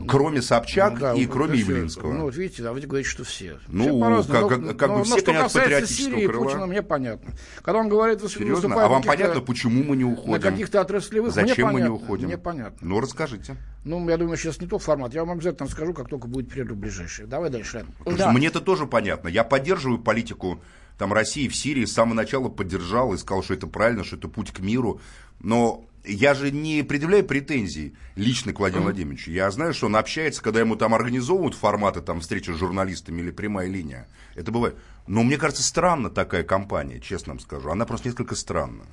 [0.06, 1.72] Кроме Собчак Ну, да, и кроме всё.
[1.72, 2.12] Явлинского.
[2.12, 3.58] Ну, вот видите, да, вы говорите, что все.
[3.68, 3.84] Ну,
[4.22, 6.44] Все как- как- как бы но- все но что касается патриотического Сирии крыла.
[6.44, 7.32] Путина, мне понятно.
[7.62, 8.82] Когда он говорит, Серьезно?
[8.82, 10.32] А вам понятно, почему мы не уходим?
[10.32, 12.26] На каких-то отраслевых, Зачем мне мы не понятно, уходим?
[12.28, 12.78] Мне понятно.
[12.80, 13.56] Ну, расскажите.
[13.84, 15.14] Ну, я думаю, сейчас не тот формат.
[15.14, 17.26] Я вам обязательно скажу, как только будет перерыв ближайший.
[17.26, 17.84] Давай дальше.
[18.14, 19.28] Что Мне это тоже понятно.
[19.28, 20.60] Я поддерживаю политику
[20.98, 24.28] там, России в Сирии, с самого начала поддержал и сказал, что это правильно, что это
[24.28, 25.00] путь к миру.
[25.40, 29.30] Но я же не предъявляю претензий лично к Владимиру Владимировичу.
[29.30, 33.30] Я знаю, что он общается, когда ему там организовывают форматы там, встречи с журналистами или
[33.30, 34.08] прямая линия.
[34.34, 34.76] Это бывает.
[35.06, 37.70] Но мне кажется, странна такая компания, честно вам скажу.
[37.70, 38.84] Она просто несколько странна.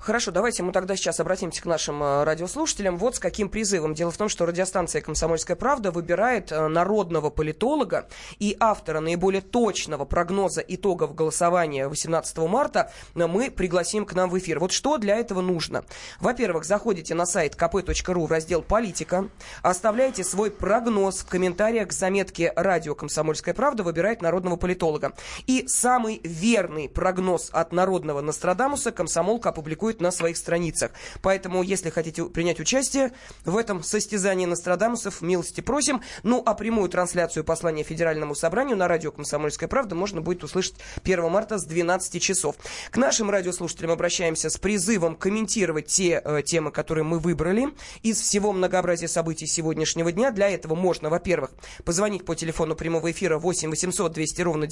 [0.00, 2.96] Хорошо, давайте мы тогда сейчас обратимся к нашим э, радиослушателям.
[2.96, 3.94] Вот с каким призывом.
[3.94, 8.06] Дело в том, что радиостанция «Комсомольская правда» выбирает э, народного политолога
[8.38, 14.38] и автора наиболее точного прогноза итогов голосования 18 марта э, мы пригласим к нам в
[14.38, 14.60] эфир.
[14.60, 15.84] Вот что для этого нужно?
[16.20, 19.28] Во-первых, заходите на сайт kp.ru в раздел «Политика»,
[19.62, 25.14] оставляете свой прогноз в комментариях к заметке «Радио Комсомольская правда» выбирает народного политолога.
[25.46, 30.92] И самый верный прогноз от народного Нострадамуса комсомолка опубликует на своих страницах.
[31.22, 33.12] Поэтому, если хотите принять участие
[33.44, 36.02] в этом состязании Нострадамусов, милости просим.
[36.22, 41.30] Ну, а прямую трансляцию послания Федеральному собранию на радио «Комсомольская правда» можно будет услышать 1
[41.30, 42.56] марта с 12 часов.
[42.90, 47.68] К нашим радиослушателям обращаемся с призывом комментировать те э, темы, которые мы выбрали
[48.02, 50.30] из всего многообразия событий сегодняшнего дня.
[50.30, 51.50] Для этого можно, во-первых,
[51.84, 54.66] позвонить по телефону прямого эфира 8 800 200 ровно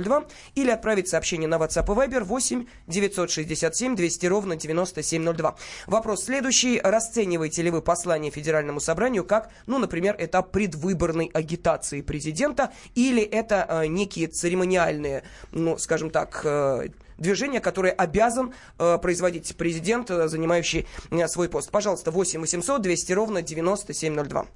[0.00, 0.24] 9702
[0.54, 5.56] или отправить сообщение на WhatsApp и Viber 8 967 200 ровно 9702.
[5.86, 6.80] Вопрос следующий.
[6.80, 13.66] Расцениваете ли вы послание Федеральному собранию как, ну, например, этап предвыборной агитации президента или это
[13.68, 20.86] э, некие церемониальные, ну, скажем так, э, движение, которое обязан э, производить президент, э, занимающий
[21.10, 21.70] э, свой пост.
[21.70, 24.46] Пожалуйста, 8 800 200 ровно 9702.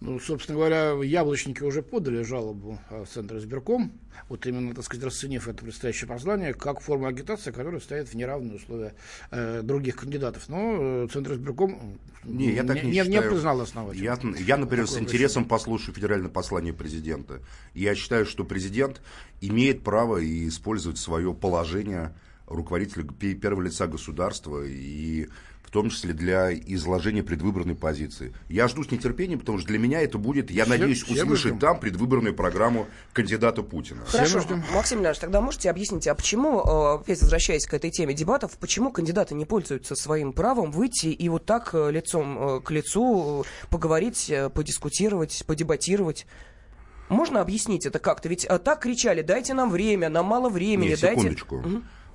[0.00, 3.92] Ну, собственно говоря, яблочники уже подали жалобу э, в Центр избирком,
[4.28, 8.56] вот именно, так сказать, расценив это предстоящее послание как форму агитации, которая ставит в неравные
[8.56, 8.94] условия
[9.32, 10.48] э, других кандидатов.
[10.48, 13.30] Но э, Центр избирком Не, я так не, не, считаю.
[13.30, 14.04] признал основателем.
[14.04, 17.40] Я, я, например, с Такое интересом послушаю федеральное послание президента.
[17.74, 19.00] Я считаю, что президент
[19.40, 22.14] имеет право и использовать свое положение
[22.46, 25.28] руководителя пе- первого лица государства и
[25.68, 28.32] в том числе для изложения предвыборной позиции.
[28.48, 31.48] Я жду с нетерпением, потому что для меня это будет, я Все- надеюсь, все услышать
[31.48, 31.58] ждем.
[31.58, 34.02] там предвыборную программу кандидата Путина.
[34.06, 38.56] Хорошо, Максим Леонидович, тогда можете объяснить, а почему, э, опять возвращаясь к этой теме дебатов,
[38.56, 43.44] почему кандидаты не пользуются своим правом выйти и вот так э, лицом э, к лицу
[43.68, 46.24] поговорить, подискутировать, подебатировать?
[47.10, 48.30] Можно объяснить это как-то?
[48.30, 51.20] Ведь э, так кричали, дайте нам время, нам мало времени, Не, дайте...
[51.20, 51.62] секундочку.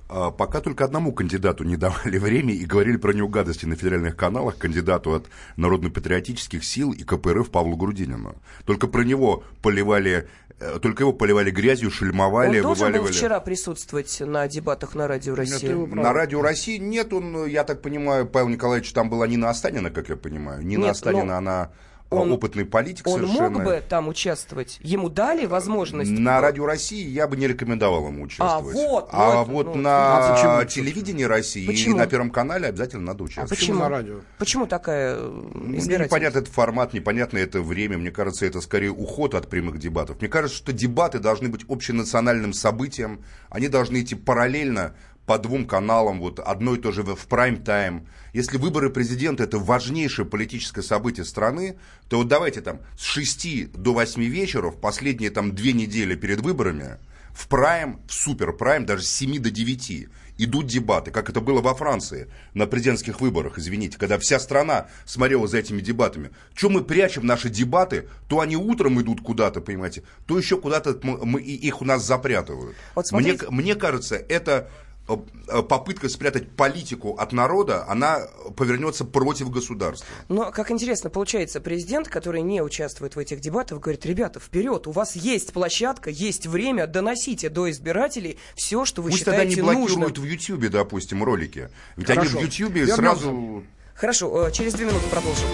[0.08, 4.16] А, Пока только одному кандидату не давали время и говорили про него гадости на федеральных
[4.16, 8.36] каналах, кандидату от народно-патриотических сил и КПРФ Павлу Грудинину.
[8.64, 10.28] Только про него поливали,
[10.60, 15.34] э, только его поливали грязью, шельмовали, Он должен был вчера присутствовать на дебатах на Радио
[15.34, 15.74] Россия.
[15.74, 20.08] На радио России нет, он, я так понимаю, Павел Николаевич, там была Нина Останина, как
[20.08, 20.64] я понимаю.
[20.64, 21.70] Нина Нет, Останина, но она
[22.10, 23.50] он- опытный политик Он совершенно.
[23.50, 24.78] мог бы там участвовать?
[24.82, 26.10] Ему дали возможность?
[26.10, 28.76] На радио России я бы не рекомендовал ему участвовать.
[28.76, 30.64] А, вот, А ну, вот ну, на а почему?
[30.84, 31.96] телевидении России Почему?
[31.96, 33.50] и на Первом канале обязательно надо А участвовать.
[33.58, 33.80] почему?
[33.80, 34.20] на радио?
[34.38, 36.10] Почему такая э, избирательность?
[36.10, 37.98] непонятно этот формат, непонятно это время.
[37.98, 40.20] Мне кажется, это скорее уход от прямых дебатов.
[40.20, 43.24] Мне кажется, что дебаты должны быть общенациональным событием.
[43.50, 44.94] Они должны идти параллельно
[45.26, 48.06] по двум каналам, вот одно и то же в прайм-тайм.
[48.32, 51.76] Если выборы президента это важнейшее политическое событие страны,
[52.08, 56.40] то вот давайте там с 6 до 8 вечера, в последние там две недели перед
[56.40, 56.98] выборами,
[57.32, 61.74] в прайм, в супер-прайм, даже с 7 до 9 идут дебаты, как это было во
[61.74, 66.30] Франции на президентских выборах, извините, когда вся страна смотрела за этими дебатами.
[66.54, 71.24] Чем мы прячем наши дебаты, то они утром идут куда-то, понимаете, то еще куда-то мы,
[71.24, 72.76] мы- их у нас запрятывают.
[72.94, 73.46] Вот мне, смотрите.
[73.50, 74.70] мне кажется, это
[75.06, 78.22] попытка спрятать политику от народа, она
[78.56, 80.06] повернется против государства.
[80.28, 84.92] Но, как интересно, получается, президент, который не участвует в этих дебатах, говорит, ребята, вперед, у
[84.92, 89.62] вас есть площадка, есть время, доносите до избирателей все, что вы Пусть считаете тогда не
[89.62, 90.24] блокируют нужным.
[90.24, 91.68] в Ютьюбе, допустим, ролики.
[91.96, 92.38] Ведь Хорошо.
[92.38, 92.96] они в Ютьюбе Вернемся.
[92.96, 93.64] сразу...
[93.94, 95.46] Хорошо, э, через две минуты продолжим.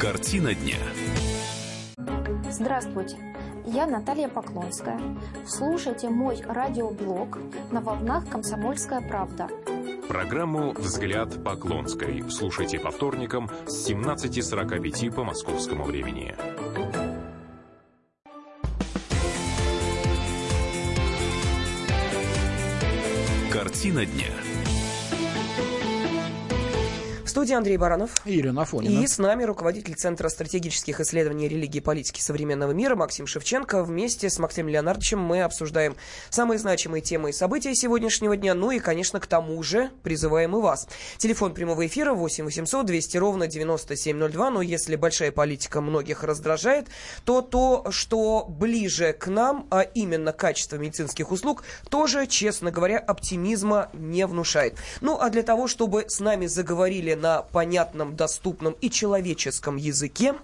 [0.00, 0.76] Картина дня.
[2.50, 3.16] Здравствуйте,
[3.68, 4.98] я Наталья Поклонская.
[5.46, 7.38] Слушайте мой радиоблог
[7.70, 9.48] на волнах «Комсомольская правда».
[10.08, 16.34] Программу «Взгляд Поклонской» слушайте по вторникам с 17.45 по московскому времени.
[23.52, 24.47] Картина дня.
[27.38, 28.10] Студии Андрей Баранов.
[28.24, 29.00] И Ирина Афонина.
[29.00, 33.84] И с нами руководитель Центра стратегических исследований религии и политики современного мира Максим Шевченко.
[33.84, 35.94] Вместе с Максимом Леонардовичем мы обсуждаем
[36.30, 38.54] самые значимые темы и события сегодняшнего дня.
[38.54, 40.88] Ну и, конечно, к тому же призываем и вас.
[41.18, 44.50] Телефон прямого эфира 8 800 200 ровно 9702.
[44.50, 46.88] Но если большая политика многих раздражает,
[47.24, 53.90] то то, что ближе к нам, а именно качество медицинских услуг, тоже, честно говоря, оптимизма
[53.92, 54.74] не внушает.
[55.00, 60.34] Ну а для того, чтобы с нами заговорили на понятном, доступном и человеческом языке.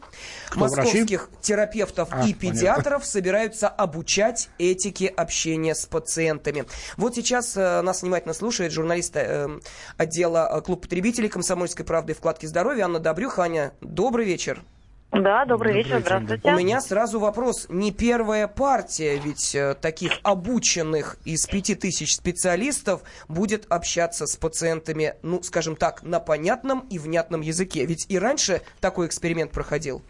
[0.49, 2.41] Кто, Московских терапевтов А, и понятно.
[2.41, 6.65] педиатров собираются обучать этике общения с пациентами.
[6.97, 9.49] Вот сейчас э, нас внимательно слушает журналист э,
[9.97, 13.39] отдела э, клуб потребителей комсомольской правды вкладки здоровья Анна Добрюх.
[13.39, 14.63] Аня, добрый вечер.
[15.13, 16.53] Да, добрый вечер, здравствуйте.
[16.53, 17.67] У меня сразу вопрос.
[17.69, 25.15] Не первая партия, ведь э, таких обученных из пяти тысяч специалистов будет общаться с пациентами,
[25.23, 27.87] ну, скажем так, на понятном и внятном языке.
[27.87, 30.03] Ведь и раньше такой эксперимент проходил.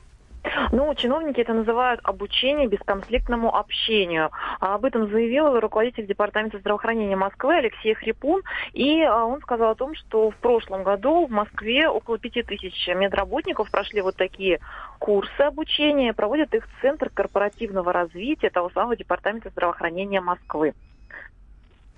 [0.72, 4.30] Ну, чиновники это называют обучение бесконфликтному общению.
[4.61, 8.42] А об этом заявил руководитель Департамента здравоохранения Москвы Алексей Хрипун.
[8.72, 12.86] И а, он сказал о том, что в прошлом году в Москве около пяти тысяч
[12.88, 14.61] медработников прошли вот такие
[14.99, 16.12] курсы обучения.
[16.12, 20.74] Проводит их Центр корпоративного развития того самого Департамента здравоохранения Москвы.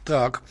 [0.05, 0.42] Так.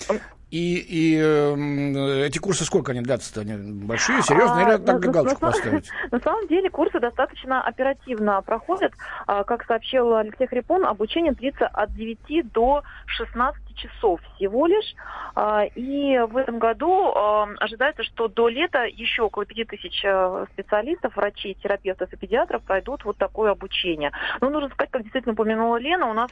[0.55, 3.41] И, и эм, эти курсы сколько они длятся-то?
[3.41, 5.89] Они большие, серьезные, А, или так на- галочку на- поставить?
[6.11, 8.93] На самом деле курсы достаточно оперативно проходят.
[9.27, 14.95] А, Как сообщил Алексей Хрипун, обучение длится от 9 до 16 часов всего лишь.
[15.35, 20.45] А, И в этом году а, ожидается, что до лета еще около 5 тысяч а,
[20.53, 24.11] специалистов, врачей, терапевтов и педиатров пройдут вот такое обучение.
[24.41, 26.31] Но нужно сказать, как действительно упомянула Лена, у нас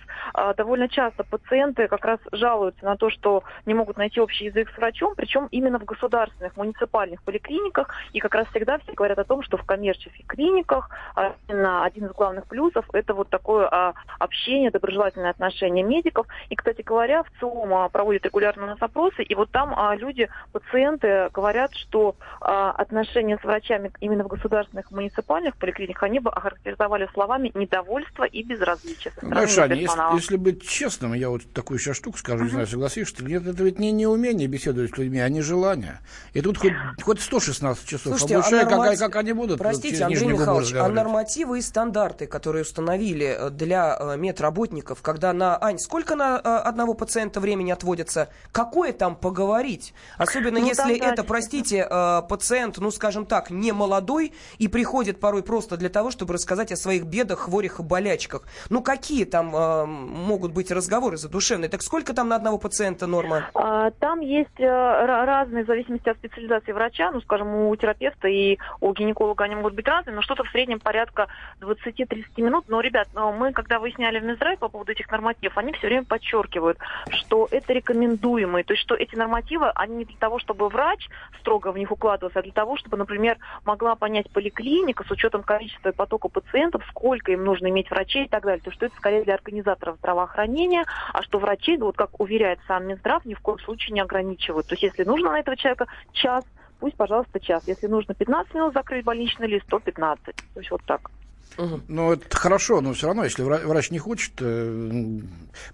[0.57, 4.77] довольно часто пациенты как раз жалуются на то, что не могут найти общий язык с
[4.77, 7.93] врачом, причем именно в государственных, муниципальных поликлиниках.
[8.13, 12.47] И как раз всегда все говорят о том, что в коммерческих клиниках один из главных
[12.47, 16.27] плюсов это вот такое общение, доброжелательное отношение медиков.
[16.49, 19.95] И, кстати говоря, в ЦИОМ а, проводят регулярно у нас опросы, и вот там а,
[19.95, 26.29] люди, пациенты говорят, что а, отношения с врачами именно в государственных муниципальных поликлиниках они бы
[26.29, 30.15] охарактеризовали словами недовольство и безразличие Знаешь, Аня, персонала.
[30.15, 33.63] если, если быть честным, я вот такую сейчас штуку скажу, не знаю, согласишься нет, это
[33.63, 35.99] ведь не неумение беседовать с людьми, а не желание.
[36.33, 39.59] И тут хоть, хоть 116 часов Слушайте, обучай, а как, нормати- как они будут.
[39.59, 45.33] Простите, через Андрей Михайлович, а нормативы и стандарты, которые установили э, для э, медработников, когда
[45.33, 45.57] на...
[45.61, 48.29] Ань, сколько на э, одного пациента времени отводится?
[48.51, 49.93] Какое там поговорить?
[50.17, 55.19] Особенно Ну, если да, это, простите, э, пациент, ну, скажем так, не молодой и приходит
[55.19, 58.43] порой просто для того, чтобы рассказать о своих бедах, хворях и болячках.
[58.69, 61.69] Ну, какие там э, могут быть разговоры задушевные?
[61.69, 63.49] Так сколько там на одного пациента норма?
[63.53, 68.27] А, Там есть э, ра- разные, в зависимости от специализации врача, ну, скажем, у терапевта
[68.27, 71.27] и у гинеколога они могут быть разные, но что-то в среднем порядка
[71.61, 72.65] 20-30 минут.
[72.67, 76.77] Но, ребят, мы, когда выясняли в Минздрав по поводу этих нормативов, они все время подчеркивают,
[77.13, 81.09] что это рекомендуемые, то есть, что эти нормативы, они не для того, чтобы врач
[81.39, 85.89] строго в них укладывался, а для того, чтобы, например, могла понять поликлиника с учетом количества
[85.89, 88.61] и потока пациентов, сколько им нужно иметь врачей и так далее.
[88.63, 92.87] То, что это скорее для организаторов здравоохранения, а что врачи, ну, вот как уверяет сам
[92.87, 94.67] Минздрав, ни в коем случае не ограничивают.
[94.67, 96.43] То есть, если нужно на этого человека час,
[96.79, 97.63] пусть, пожалуйста, час.
[97.67, 100.35] Если нужно 15 минут закрыть больничный лист, то 15.
[100.35, 101.11] То есть, вот так.
[101.57, 105.19] Ну, это хорошо, но все равно, если вра- врач не хочет э,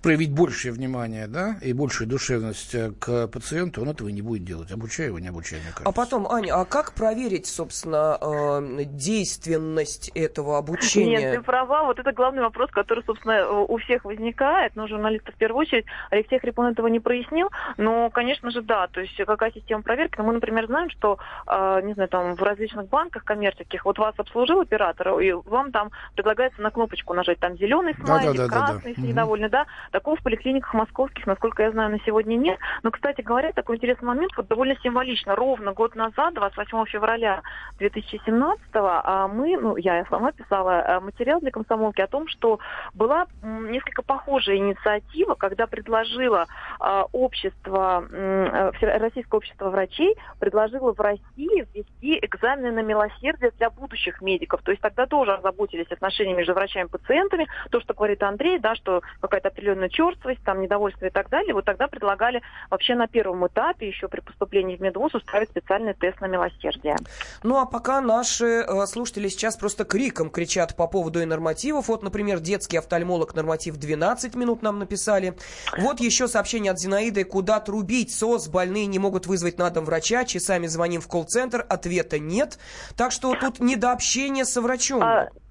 [0.01, 4.71] проявить большее внимание, да, и большую душевность э, к пациенту, он этого не будет делать.
[4.71, 5.89] Обучай его, не обучай, мне кажется.
[5.89, 11.19] А потом, Аня, а как проверить, собственно, э, действенность этого обучения?
[11.19, 11.83] Нет, ты права.
[11.85, 14.75] Вот это главный вопрос, который, собственно, у всех возникает.
[14.75, 15.85] Но журналисты в первую очередь.
[16.09, 17.49] Алексей Хрипун этого не прояснил.
[17.77, 18.87] Но, конечно же, да.
[18.87, 20.15] То есть какая система проверки?
[20.17, 21.17] Ну, мы, например, знаем, что,
[21.47, 26.61] не знаю, там в различных банках коммерческих, вот вас обслужил оператор, и вам там предлагается
[26.61, 28.67] на кнопочку нажать там зеленый смайлик, Да-да-да-да-да.
[28.73, 29.09] красный, если Мгм.
[29.11, 29.65] недовольны, да.
[29.91, 32.57] Такого в поликлиниках московских, насколько я знаю, на сегодня нет.
[32.83, 35.35] Но, кстати говоря, такой интересный момент, вот довольно символично.
[35.35, 37.41] Ровно год назад, 28 февраля
[37.77, 42.59] 2017 а, мы, ну, я сама писала а, материал для комсомолки о том, что
[42.93, 46.47] была несколько похожая инициатива, когда предложила
[46.79, 54.21] а, общество, э, Российское общество врачей, предложило в России ввести экзамены на милосердие для будущих
[54.21, 54.61] медиков.
[54.61, 57.47] То есть тогда тоже озаботились отношениями между врачами и пациентами.
[57.69, 61.53] То, что говорит Андрей, да, что какая-то определенная черствость, там, недовольство и так далее.
[61.53, 66.19] Вот тогда предлагали вообще на первом этапе, еще при поступлении в медвуз, устраивать специальный тест
[66.21, 66.95] на милосердие.
[67.43, 71.87] Ну а пока наши э, слушатели сейчас просто криком кричат по поводу и нормативов.
[71.87, 75.35] Вот, например, детский офтальмолог норматив 12 минут нам написали.
[75.77, 77.23] Вот еще сообщение от Зинаиды.
[77.23, 78.13] Куда трубить?
[78.13, 80.23] СОС, больные не могут вызвать на дом врача.
[80.23, 82.57] Часами звоним в колл-центр, ответа нет.
[82.95, 85.03] Так что тут не до общения со врачом.
[85.03, 85.29] А,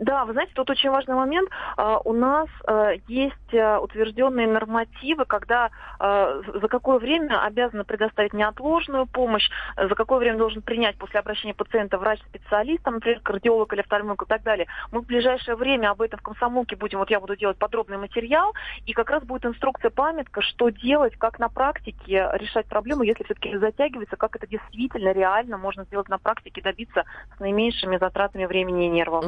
[0.00, 1.50] Да, вы знаете, тут очень важный момент.
[1.76, 8.32] А, У нас а, есть а, утвержденные нормативы, когда а, за какое время обязаны предоставить
[8.32, 14.22] неотложную помощь, за какое время должен принять после обращения пациента врач-специалист, например, кардиолог или офтальмолог
[14.22, 14.68] и так далее.
[14.90, 18.54] Мы в ближайшее время об этом в комсомолке будем, вот я буду делать подробный материал,
[18.86, 23.54] и как раз будет инструкция, памятка, что делать, как на практике решать проблему, если все-таки
[23.58, 27.04] затягивается, как это действительно реально можно сделать на практике, добиться
[27.36, 29.26] с наименьшими затратами времени и нервов.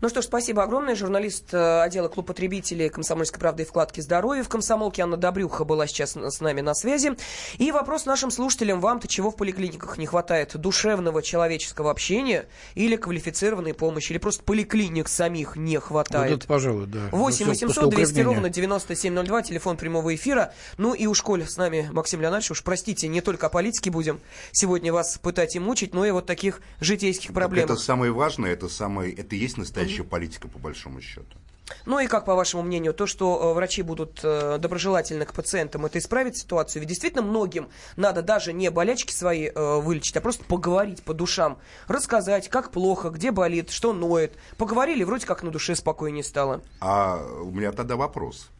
[0.00, 0.94] Ну что ж, спасибо огромное.
[0.94, 5.86] Журналист э, отдела клуб потребителей «Комсомольской правды» и вкладки «Здоровье» в «Комсомолке» Анна Добрюха была
[5.86, 7.16] сейчас с нами на связи.
[7.58, 8.80] И вопрос нашим слушателям.
[8.80, 10.56] Вам-то чего в поликлиниках не хватает?
[10.56, 14.12] Душевного человеческого общения или квалифицированной помощи?
[14.12, 16.30] Или просто поликлиник самих не хватает?
[16.30, 17.08] Вот это, пожалуй, да.
[17.12, 18.24] 8 Ну, всё, 800 после 200 укрепления.
[18.34, 20.52] ровно 9702, телефон прямого эфира.
[20.76, 22.50] Ну и у школе с нами Максим Леонидович.
[22.50, 24.20] Уж простите, не только о политике будем
[24.52, 27.64] сегодня вас пытать и мучить, но и вот таких житейских проблем.
[27.64, 31.38] Это самое важное, это, самое, это и есть настоящая политика, по большому счету.
[31.86, 35.86] Ну и как, по вашему мнению, то, что э, врачи будут э, доброжелательны к пациентам,
[35.86, 36.80] это исправит ситуацию?
[36.80, 41.58] Ведь действительно многим надо даже не болячки свои э, вылечить, а просто поговорить по душам,
[41.88, 44.36] рассказать, как плохо, где болит, что ноет.
[44.58, 46.62] Поговорили, вроде как на душе спокойнее стало.
[46.80, 48.50] А у меня тогда вопрос.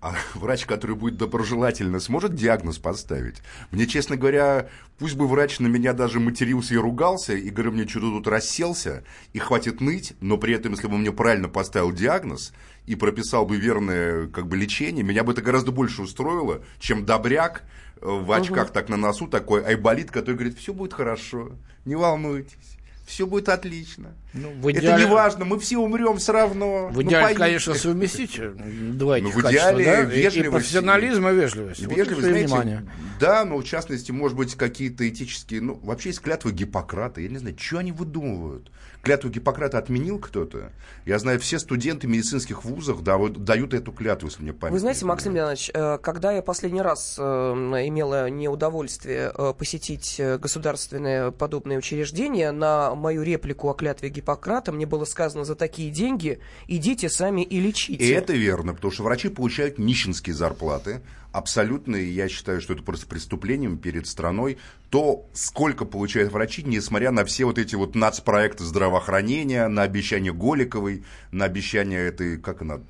[0.00, 3.42] А врач, который будет доброжелательно, сможет диагноз поставить?
[3.72, 7.88] Мне, честно говоря, пусть бы врач на меня даже матерился и ругался, и говорил мне,
[7.88, 11.48] что ты тут расселся, и хватит ныть, но при этом, если бы он мне правильно
[11.48, 12.52] поставил диагноз
[12.86, 17.64] и прописал бы верное как бы, лечение, меня бы это гораздо больше устроило, чем добряк
[18.00, 21.50] э, в очках так на носу, такой айболит, который говорит, все будет хорошо,
[21.84, 22.77] не волнуйтесь.
[23.08, 24.10] Все будет отлично.
[24.34, 26.88] Ну, в Это идеале- не важно, мы все умрем все равно.
[26.88, 27.42] В Ну, идеале, поедьте.
[27.42, 28.50] конечно, совместить э,
[28.92, 30.02] два этих Ну, в качества, идеале да?
[30.02, 30.50] И- и, вежливость.
[30.52, 31.86] профессионализм и вежливость.
[31.86, 32.86] Вот Вежливость, и знаете, внимание.
[33.18, 37.38] да, но в частности, может быть, какие-то этические, ну, вообще есть клятва Гиппократа, я не
[37.38, 38.70] знаю, что они выдумывают.
[39.00, 40.72] Клятву Гиппократа отменил кто-то?
[41.06, 44.72] Я знаю, все студенты медицинских вузов дают, дают эту клятву, если мне память.
[44.72, 51.78] Вы знаете, Максим Леонидович, э, когда я последний раз э, имела неудовольствие посетить государственное подобное
[51.78, 57.42] учреждение, на мою реплику о клятве Гиппократа мне было сказано, за такие деньги идите сами
[57.42, 58.04] и лечите.
[58.04, 61.00] И это верно, потому что врачи получают нищенские зарплаты.
[61.30, 64.56] Абсолютно, и я считаю, что это просто преступлением перед страной.
[64.88, 71.04] То, сколько получают врачи, несмотря на все вот эти вот нацпроекты здравоохранения, на обещание Голиковой,
[71.30, 72.80] на обещание этой, как она,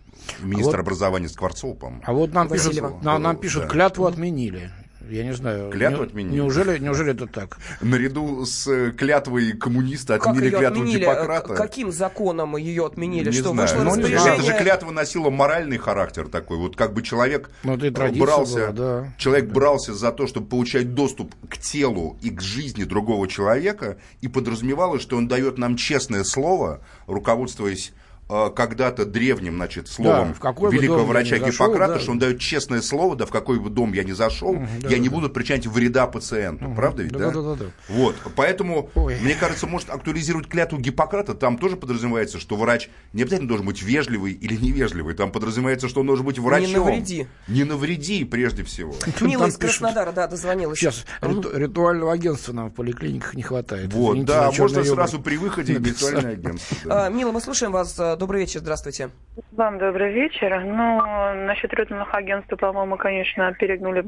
[0.41, 2.03] министра вот- образования Скворцова, по-моему.
[2.07, 3.01] А вот нам пишут, Васильева.
[3.03, 3.69] на- нам пишут, Да.
[3.69, 4.71] клятву отменили.
[5.11, 5.71] Я не знаю.
[5.71, 6.35] Клятву не- отменили?
[6.37, 7.59] Неужели, неужели это так?
[7.81, 11.01] Наряду с э, клятвой коммуниста отменили клятву отменили?
[11.01, 11.55] Гиппократа.
[11.55, 13.27] Каким законом ее отменили?
[13.27, 13.69] Не что знаю.
[13.69, 14.15] вышло Ну, не знаю.
[14.17, 14.45] распоряжение?
[14.45, 16.59] Это же клятва носила моральный характер такой.
[16.59, 19.15] Вот как бы человек Ну, брался, была, да.
[19.19, 24.29] человек брался за то, чтобы получать доступ к телу и к жизни другого человека, и
[24.29, 27.93] подразумевалось, что он дает нам честное слово, руководствуясь
[28.29, 32.01] когда-то древним, значит, словом Да, в какой великого врача Гиппократа, да.
[32.01, 34.89] что он дает честное слово, да в какой бы дом я ни зашел, да, я
[34.91, 35.15] да, не да.
[35.15, 36.71] буду причинять вреда пациенту.
[36.77, 37.31] Правда ведь, Да, да?
[37.31, 37.65] да, да, да.
[37.89, 43.49] Вот, поэтому, мне кажется, может актуализировать клятву Гиппократа, там тоже подразумевается, что врач не обязательно
[43.49, 46.85] должен быть вежливый или невежливый, там подразумевается, что он должен быть врачом.
[46.85, 47.27] навреди.
[47.49, 48.95] Не навреди, прежде всего.
[49.23, 50.79] Мила из Краснодара, да, дозвонилась.
[50.79, 53.93] Сейчас, риту- ритуального агентства нам в поликлиниках не хватает.
[53.93, 57.07] Вот, да, можно сразу при выходе виртуальное агентство.
[57.07, 57.99] А, Мила, мы слушаем вас.
[58.19, 59.11] Добрый вечер, здравствуйте.
[59.53, 60.61] Вам добрый вечер.
[60.65, 60.99] Ну,
[61.47, 64.07] насчет ритуальных агентств, по-моему, конечно, перегнули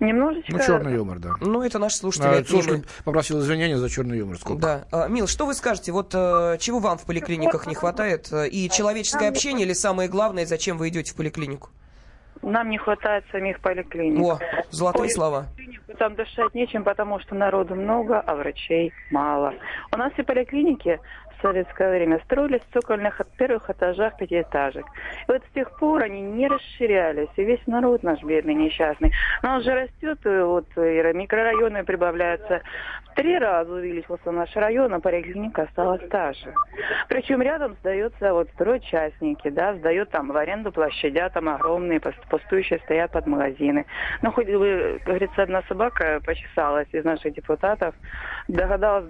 [0.00, 0.50] немножечко.
[0.50, 1.32] Ну, черный юмор, да.
[1.42, 2.40] Ну, это наш слушатель.
[2.40, 3.04] А, слушатель мы.
[3.04, 4.38] попросил извинения за черный юмор.
[4.38, 4.62] Сколько?
[4.62, 4.84] Да.
[4.90, 5.92] А, Мил, что вы скажете?
[5.92, 8.32] Вот э, чего вам в поликлиниках не хватает?
[8.50, 11.68] И человеческое общение или самое главное, зачем вы идете в поликлинику?
[12.40, 14.22] Нам не хватает самих поликлиник.
[14.22, 14.38] О,
[14.70, 15.46] золотые слова.
[15.98, 19.52] Там дышать нечем, потому что народу много, а врачей мало.
[19.92, 20.98] У нас все поликлиники
[21.40, 24.84] советское время строились в цокольных первых этажах пятиэтажек.
[25.28, 29.12] И вот с тех пор они не расширялись, и весь народ наш бедный, несчастный.
[29.42, 32.62] Но он же растет, и вот и микрорайоны прибавляются.
[33.10, 36.52] В три раза увеличился наш район, а поликлиника осталась та же.
[37.08, 43.12] Причем рядом сдается вот стройчастники, да, сдают там в аренду площадя, там огромные пустующие стоят
[43.12, 43.86] под магазины.
[44.22, 47.94] Ну, хоть бы, как говорится, одна собака почесалась из наших депутатов,
[48.48, 49.06] догадалась,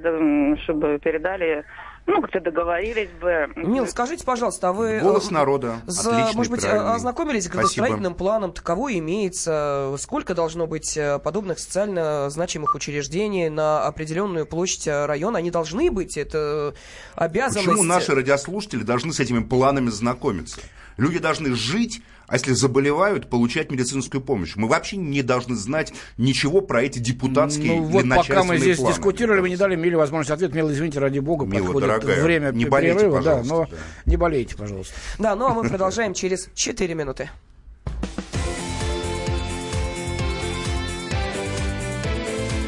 [0.61, 1.64] чтобы передали
[2.07, 3.49] ну, как-то договорились бы.
[3.57, 5.01] Мил, скажите, пожалуйста, а вы...
[5.01, 5.81] Голос э, народа.
[5.87, 6.93] За, Отличный, может быть, правильный.
[6.93, 8.53] ознакомились с градостроительным планом?
[8.53, 9.95] Таково имеется.
[9.99, 15.39] Сколько должно быть э, подобных социально значимых учреждений на определенную площадь э, района?
[15.39, 16.19] Они должны быть?
[16.19, 16.75] Это
[17.15, 17.67] обязанность...
[17.67, 20.61] Почему наши радиослушатели должны с этими планами знакомиться?
[20.99, 24.57] Люди должны жить а если заболевают, получать медицинскую помощь.
[24.57, 28.95] Мы вообще не должны знать ничего про эти депутатские ну, вот пока мы здесь планы.
[28.95, 30.55] дискутировали, вы не дали Миле возможность ответа.
[30.55, 33.22] Мила, извините, ради бога, Мила, подходит дорогая, время не болейте, перерыва.
[33.22, 33.77] Да, но да.
[34.07, 34.95] не болейте, пожалуйста.
[35.18, 37.31] Да, ну а мы продолжаем через 4 минуты.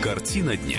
[0.02, 0.78] Картина дня.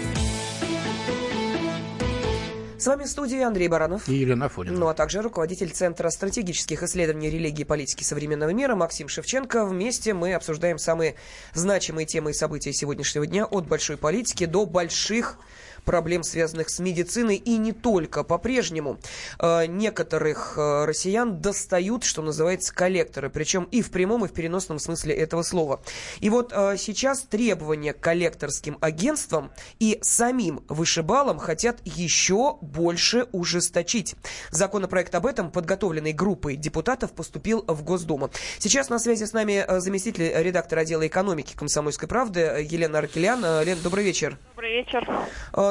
[2.81, 4.09] С вами в студии Андрей Баранов.
[4.09, 4.75] И Елена Афонина.
[4.75, 9.67] Ну, а также руководитель Центра стратегических исследований религии и политики современного мира Максим Шевченко.
[9.67, 11.13] Вместе мы обсуждаем самые
[11.53, 15.37] значимые темы и события сегодняшнего дня от большой политики до больших
[15.83, 18.23] проблем, связанных с медициной, и не только.
[18.23, 18.97] По-прежнему
[19.39, 24.79] э, некоторых э, россиян достают, что называется, коллекторы, причем и в прямом, и в переносном
[24.79, 25.81] смысле этого слова.
[26.19, 34.15] И вот э, сейчас требования к коллекторским агентствам и самим вышибалам хотят еще больше ужесточить.
[34.49, 38.29] Законопроект об этом, подготовленный группой депутатов, поступил в Госдуму.
[38.59, 43.41] Сейчас на связи с нами заместитель редактора отдела экономики «Комсомольской правды» Елена Аркелян.
[43.63, 44.37] Лен, добрый вечер.
[44.55, 45.07] Добрый вечер.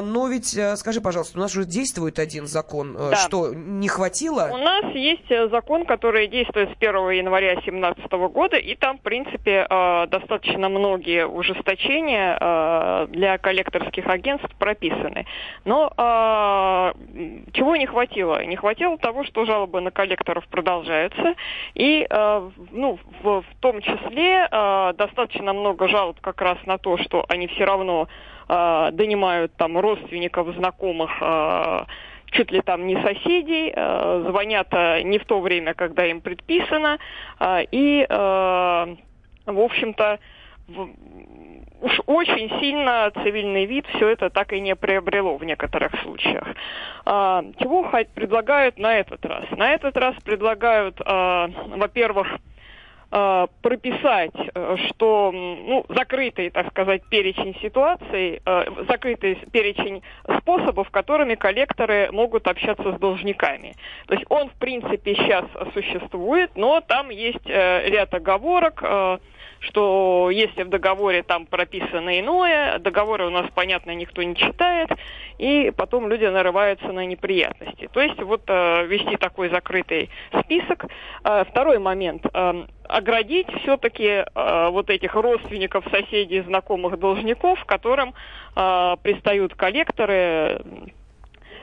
[0.00, 2.96] Но ведь, э, скажи, пожалуйста, у нас уже действует один закон.
[2.96, 3.16] Э, да.
[3.16, 4.50] Что, не хватило?
[4.52, 9.02] У нас есть э, закон, который действует с 1 января 2017 года, и там, в
[9.02, 9.66] принципе,
[10.08, 15.26] достаточно многие ужесточения для коллекторских агентств прописаны.
[15.64, 15.92] Но
[17.52, 18.44] чего не хватило?
[18.44, 21.34] Не хватило того, что жалобы на коллекторов продолжаются,
[21.74, 24.48] и ну, в, в том числе
[24.94, 28.08] достаточно много жалоб как раз на то, что они все равно
[28.50, 31.84] э, донимают там родственников, знакомых, э,
[32.32, 36.98] чуть ли там не соседей, э, звонят э, не в то время, когда им предписано,
[37.38, 38.96] э, и, э,
[39.46, 40.18] в общем-то,
[40.68, 40.88] в,
[41.80, 46.46] уж очень сильно цивильный вид все это так и не приобрело в некоторых случаях.
[47.04, 49.44] А, чего предлагают на этот раз?
[49.50, 52.28] На этот раз предлагают, а, во-первых,
[53.12, 60.02] Э, прописать, э, что ну, закрытый, так сказать, перечень ситуаций, э, закрытый перечень
[60.38, 63.74] способов, которыми коллекторы могут общаться с должниками.
[64.06, 65.44] То есть он, в принципе, сейчас
[65.74, 68.80] существует, но там есть ряд оговорок,
[69.60, 74.88] что если в договоре там прописано иное, договоры у нас, понятно, никто не читает,
[75.38, 77.88] и потом люди нарываются на неприятности.
[77.92, 80.10] То есть вот э, вести такой закрытый
[80.44, 80.86] список.
[81.24, 82.26] Э, второй момент.
[82.32, 88.14] Э, оградить все-таки э, вот этих родственников, соседей, знакомых должников, которым
[88.56, 90.62] э, пристают коллекторы,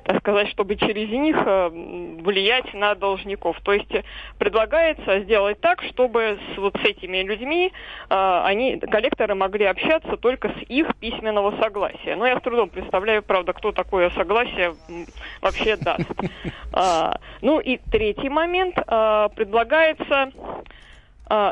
[0.08, 3.60] так сказать, чтобы через них э, влиять на должников.
[3.62, 3.92] То есть
[4.38, 7.74] предлагается сделать так, чтобы с, вот с этими людьми
[8.10, 12.16] э, они, коллекторы могли общаться только с их письменного согласия.
[12.16, 14.76] Но я с трудом представляю, правда, кто такое согласие
[15.42, 16.10] вообще даст.
[16.74, 18.76] А, ну и третий момент.
[18.88, 20.32] А, предлагается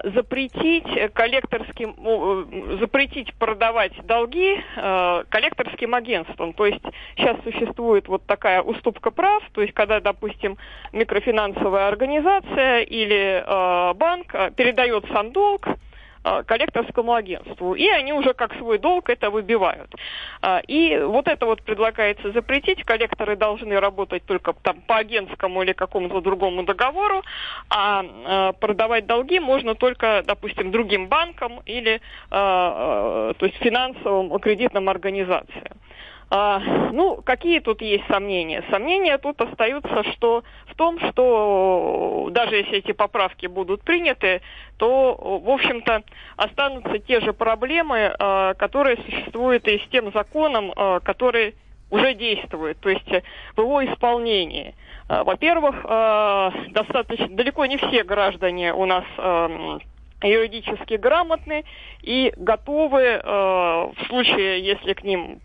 [0.04, 6.54] запретить коллекторским, запретить продавать долги э, коллекторским агентствам.
[6.54, 6.84] То есть
[7.18, 10.58] сейчас существует вот такая уступка прав, то есть когда, допустим,
[10.94, 15.68] микрофинансовая организация или э, банк передает сам долг,
[16.48, 17.76] коллекторскому агентству.
[17.76, 19.94] И они уже как свой долг это выбивают.
[20.42, 22.84] А, и вот это вот предлагается запретить.
[22.84, 27.24] Коллекторы должны работать только там по агентскому или какому-то другому договору,
[27.70, 32.00] а э, продавать долги можно только, допустим, другим банкам или э,
[32.30, 35.78] то есть финансовым кредитным организациям.
[36.30, 36.60] А,
[36.92, 38.64] ну, какие тут есть сомнения?
[38.72, 44.42] Сомнения тут остаются что, в том, что даже если эти поправки будут приняты,
[44.78, 46.04] то, в общем-то,
[46.36, 51.56] останутся те же проблемы, а, которые существуют и с тем законом, а, который
[51.92, 53.08] уже действует, то есть
[53.56, 54.74] в его исполнении.
[55.08, 59.06] А, во-первых, а, достаточно далеко не все граждане у нас
[60.24, 61.66] юридически грамотны
[62.02, 65.40] и готовы э, в случае, если к ним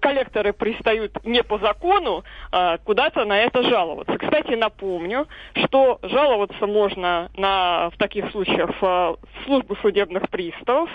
[0.00, 4.16] коллекторы пристают не по закону, а куда-то на это жаловаться.
[4.18, 5.26] Кстати, напомню,
[5.64, 10.90] что жаловаться можно на, в таких случаях в службу судебных приставов.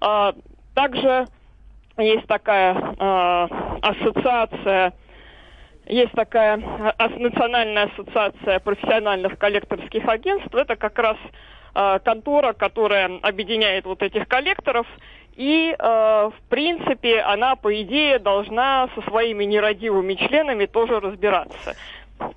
[0.00, 0.34] А,
[0.74, 1.26] также
[1.96, 3.48] есть такая а,
[3.82, 4.92] ассоциация
[5.86, 6.56] есть такая
[7.18, 10.54] национальная ассоциация профессиональных коллекторских агентств.
[10.54, 11.18] Это как раз
[11.74, 14.86] Э, контора, которая объединяет вот этих коллекторов,
[15.36, 21.74] и, э, в принципе, она, по идее, должна со своими нерадивыми членами тоже разбираться.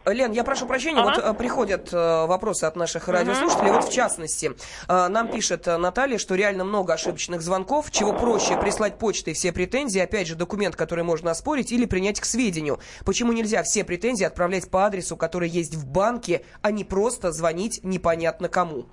[0.06, 1.22] Лен, я прошу прощения, ага.
[1.22, 3.72] вот э, приходят э, вопросы от наших радиослушателей.
[3.72, 4.52] Вот в частности,
[4.88, 10.00] э, нам пишет Наталья, что реально много ошибочных звонков, чего проще прислать почтой все претензии,
[10.00, 12.80] опять же, документ, который можно оспорить или принять к сведению.
[13.06, 17.82] Почему нельзя все претензии отправлять по адресу, который есть в банке, а не просто звонить
[17.84, 18.88] непонятно кому?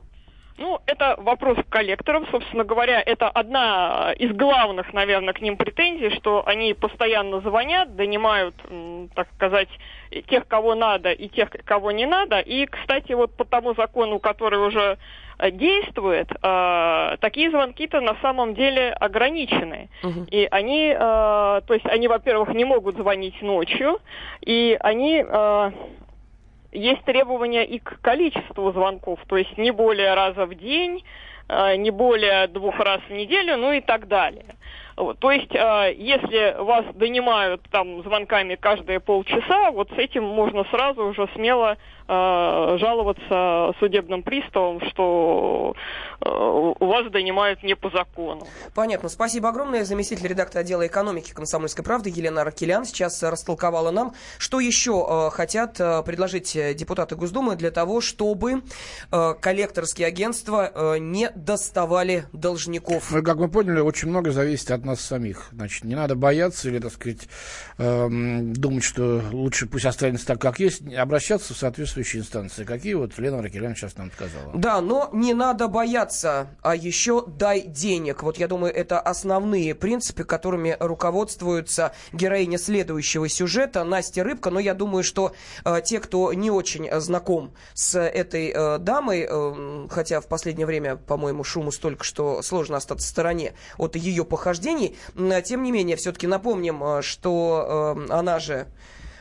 [0.57, 6.11] Ну, это вопрос к коллекторам, собственно говоря, это одна из главных, наверное, к ним претензий,
[6.11, 8.55] что они постоянно звонят, донимают,
[9.14, 9.68] так сказать,
[10.28, 12.38] тех, кого надо, и тех, кого не надо.
[12.38, 14.96] И, кстати, вот по тому закону, который уже
[15.38, 19.88] э, действует, э, такие звонки-то на самом деле ограничены.
[20.05, 20.26] Угу.
[20.30, 23.98] И они, э, то есть они, во-первых, не могут звонить ночью,
[24.40, 25.70] и они э,
[26.75, 31.05] есть требования и к количеству звонков, то есть не более раза в день,
[31.49, 34.47] э, не более двух раз в неделю, ну и так далее.
[34.97, 40.64] Вот, то есть, э, если вас донимают там звонками каждые полчаса, вот с этим можно
[40.70, 41.76] сразу уже смело
[42.07, 45.74] э, жаловаться судебным приставам, что
[46.20, 48.47] э, у вас донимают не по закону.
[48.74, 49.09] Понятно.
[49.09, 49.84] Спасибо огромное.
[49.84, 55.80] Заместитель редактора отдела экономики «Комсомольской правды» Елена Аркелян сейчас растолковала нам, что еще э, хотят
[55.80, 58.62] э, предложить депутаты Госдумы для того, чтобы
[59.11, 63.11] э, коллекторские агентства э, не доставали должников.
[63.11, 65.49] Ну, как мы поняли, очень много зависит от нас самих.
[65.53, 67.28] Значит, не надо бояться или, так сказать,
[67.78, 72.64] э, думать, что лучше пусть останется так, как есть, обращаться в соответствующие инстанции.
[72.64, 74.53] Какие вот Лена Ракелян сейчас нам сказала.
[74.55, 78.22] Да, но не надо бояться, а еще дай денег.
[78.22, 84.51] Вот я думаю, это основные принципы, которыми руководствуется героиня следующего сюжета Настя Рыбка.
[84.51, 89.89] Но я думаю, что э, те, кто не очень знаком с этой э, дамой, э,
[89.91, 94.74] хотя в последнее время, по-моему, шуму столько, что сложно остаться в стороне от ее похождений,
[94.75, 94.97] изменений.
[95.43, 98.66] Тем не менее, все-таки напомним, э, что э, она же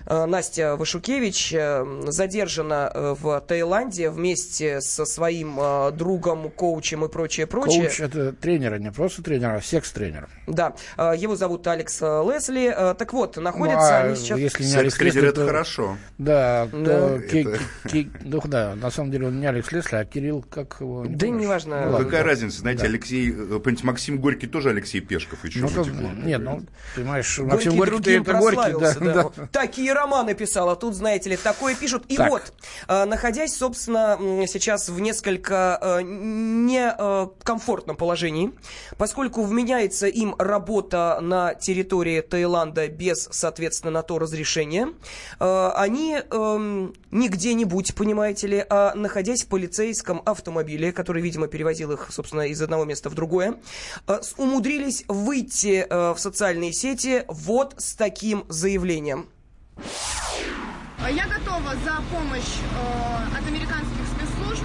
[0.06, 5.60] Настя Вашукевич э, задержана э, в Таиланде вместе со своим
[5.96, 7.84] другом, коучем и прочее, прочее.
[7.84, 10.28] Коуч это тренер, а не просто тренер, а секс-тренер.
[10.48, 10.74] Да.
[10.98, 12.76] Его зовут Алекс Лесли.
[12.98, 14.40] Так вот, находятся ну, а они сейчас...
[14.40, 15.98] Если не Алекс Лесли, это хорошо.
[16.18, 17.18] Да, то...
[17.18, 17.60] Это...
[17.90, 18.10] Ки...
[18.24, 21.06] Ну, да, на самом деле он не Алекс Лесли, а Кирилл, как его...
[21.06, 21.90] Не да неважно.
[21.90, 22.88] Ну, какая разница, знаете, да.
[22.88, 23.34] Алексей,
[23.84, 25.60] Максим Горький тоже Алексей Пешков еще.
[25.60, 26.62] Ну, то, нет, ну,
[26.96, 29.48] понимаешь, Максим Горький, это Горький, да, да.
[29.52, 32.06] Такие романы писал, а тут, знаете ли, такое пишут.
[32.08, 32.30] И так.
[32.30, 32.54] вот,
[32.88, 34.18] э, находясь, собственно,
[34.48, 38.52] сейчас в несколько э, некомфортном положении,
[38.98, 44.90] поскольку вменяется им работа на территории Таиланда без, соответственно, на то разрешения,
[45.40, 51.92] э, они эм, не где-нибудь, понимаете ли, а находясь в полицейском автомобиле, который, видимо, перевозил
[51.92, 53.56] их, собственно, из одного места в другое,
[54.38, 59.30] умудрились выйти в социальные сети вот с таким заявлением.
[59.78, 64.64] Я готова за помощь э, от американских спецслужб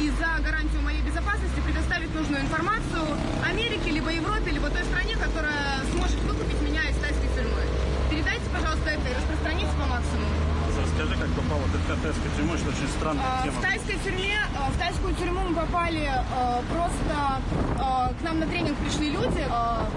[0.00, 3.04] и за гарантию моей безопасности предоставить нужную информацию
[3.48, 7.62] Америке, либо Европе, либо той стране, которая сможет выкупить меня из тайской тюрьмы.
[8.10, 10.43] Передайте, пожалуйста, это и распространите по максимуму.
[10.96, 13.58] Расскажи, как попала ты в тайскую тюрьму, это очень странная а, тема.
[13.58, 17.42] В тайской тюрьме, а, в тайскую тюрьму мы попали а, просто,
[18.20, 19.44] к нам на тренинг пришли люди,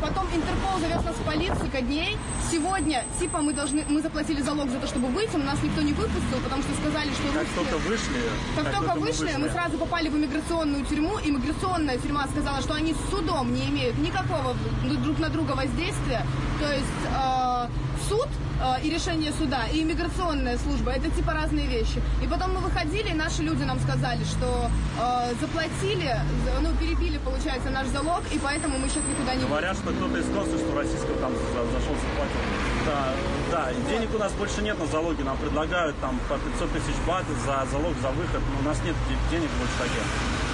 [0.01, 2.17] потом Интерпол завез нас в полицию ко дней.
[2.51, 5.93] Сегодня, типа, мы должны, мы заплатили залог за то, чтобы выйти, но нас никто не
[5.93, 8.21] выпустил, потому что сказали, что Как только вышли,
[8.55, 11.19] как, как только вышли, вышли, мы сразу попали в иммиграционную тюрьму.
[11.23, 14.55] Иммиграционная тюрьма сказала, что они с судом не имеют никакого
[15.03, 16.25] друг на друга воздействия.
[16.59, 18.27] То есть суд
[18.59, 20.86] Э, и решение суда, и иммиграционная служба.
[20.89, 22.01] Это типа разные вещи.
[22.23, 24.69] И потом мы выходили, и наши люди нам сказали, что
[24.99, 26.15] э, заплатили,
[26.61, 30.25] ну, перебили, получается, наш залог, и поэтому мы сейчас никуда не Говорят, что кто-то из
[30.25, 32.41] консульства российского там зашел, заплатил.
[32.85, 33.13] Да,
[33.51, 37.25] да, денег у нас больше нет на залоге, нам предлагают там по 500 тысяч бат
[37.45, 38.95] за залог, за выход, но у нас нет
[39.29, 40.46] денег больше таких.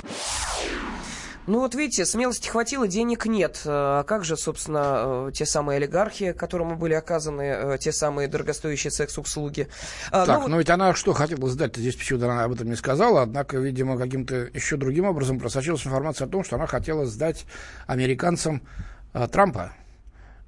[1.45, 3.61] Ну вот видите, смелости хватило, денег нет.
[3.65, 8.91] А как же, собственно, э, те самые олигархи, которым были оказаны э, те самые дорогостоящие
[8.91, 9.67] секс-услуги?
[10.11, 12.75] А, так, ну, но ведь она что хотела сдать здесь почему-то она об этом не
[12.75, 17.45] сказала, однако, видимо, каким-то еще другим образом просочилась информация о том, что она хотела сдать
[17.87, 18.61] американцам
[19.11, 19.73] а, Трампа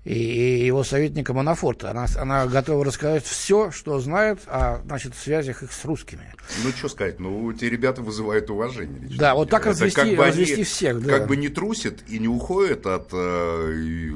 [0.06, 1.90] и его советника Манафорта.
[1.90, 6.32] Она, она готова рассказать все, что знает о значит, связях их с русскими.
[6.64, 9.00] Ну, что сказать, ну, эти ребята вызывают уважение.
[9.02, 9.18] Лично.
[9.18, 11.04] Да, вот так развести, как бы развести они, всех.
[11.04, 11.20] Да.
[11.20, 14.14] Как бы не трусят и не уходят от э,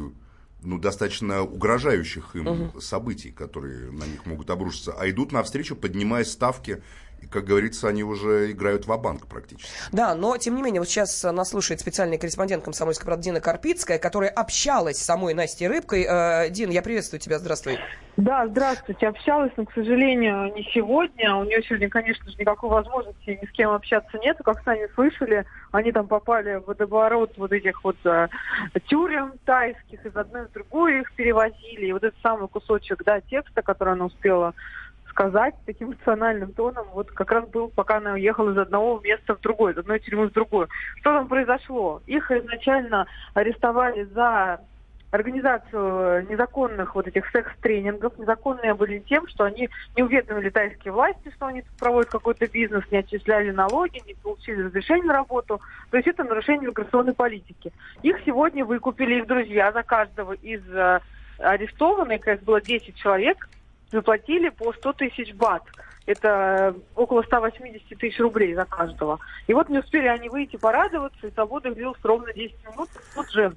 [0.62, 2.82] ну, достаточно угрожающих им угу.
[2.82, 6.84] событий, которые на них могут обрушиться, а идут навстречу, поднимая ставки
[7.32, 9.70] как говорится, они уже играют в банк практически.
[9.92, 14.00] Да, но, тем не менее, вот сейчас нас слушает специальный корреспондент комсомольской правды Дина Карпицкая,
[14.00, 16.06] которая общалась с самой Настей Рыбкой.
[16.10, 17.80] Э, Дин, я приветствую тебя, здравствуй.
[18.18, 19.08] Да, здравствуйте.
[19.08, 21.36] Общалась, но, к сожалению, не сегодня.
[21.36, 24.38] У нее сегодня, конечно же, никакой возможности ни с кем общаться нет.
[24.44, 28.28] Как сами слышали, они там попали в водоворот вот этих вот э,
[28.88, 31.86] тюрем тайских, из одной в другую их перевозили.
[31.86, 34.54] И вот этот самый кусочек, да, текста, который она успела
[35.10, 39.42] сказать таким эмоциональным тоном, вот как раз был, пока она уехала из одного места в
[39.42, 40.70] другое, из одной тюрьмы в другую.
[41.00, 42.02] Что там произошло?
[42.08, 44.62] Их изначально арестовали за
[45.12, 48.18] организацию незаконных вот этих секс-тренингов.
[48.20, 53.00] Незаконные были тем, что они не уведомили тайские власти, что они проводят какой-то бизнес, не
[53.00, 55.60] отчисляли налоги, не получили разрешение на работу.
[55.90, 57.74] То есть это нарушение миграционной политики.
[58.04, 61.00] Их сегодня выкупили их друзья за каждого из э,
[61.40, 63.50] арестованных, как было 10 человек,
[63.92, 65.64] заплатили по 100 тысяч бат.
[66.06, 69.20] Это около 180 тысяч рублей за каждого.
[69.48, 72.90] И вот не успели они выйти порадоваться, и свобода длилась ровно 10 минут.
[73.14, 73.54] Тут же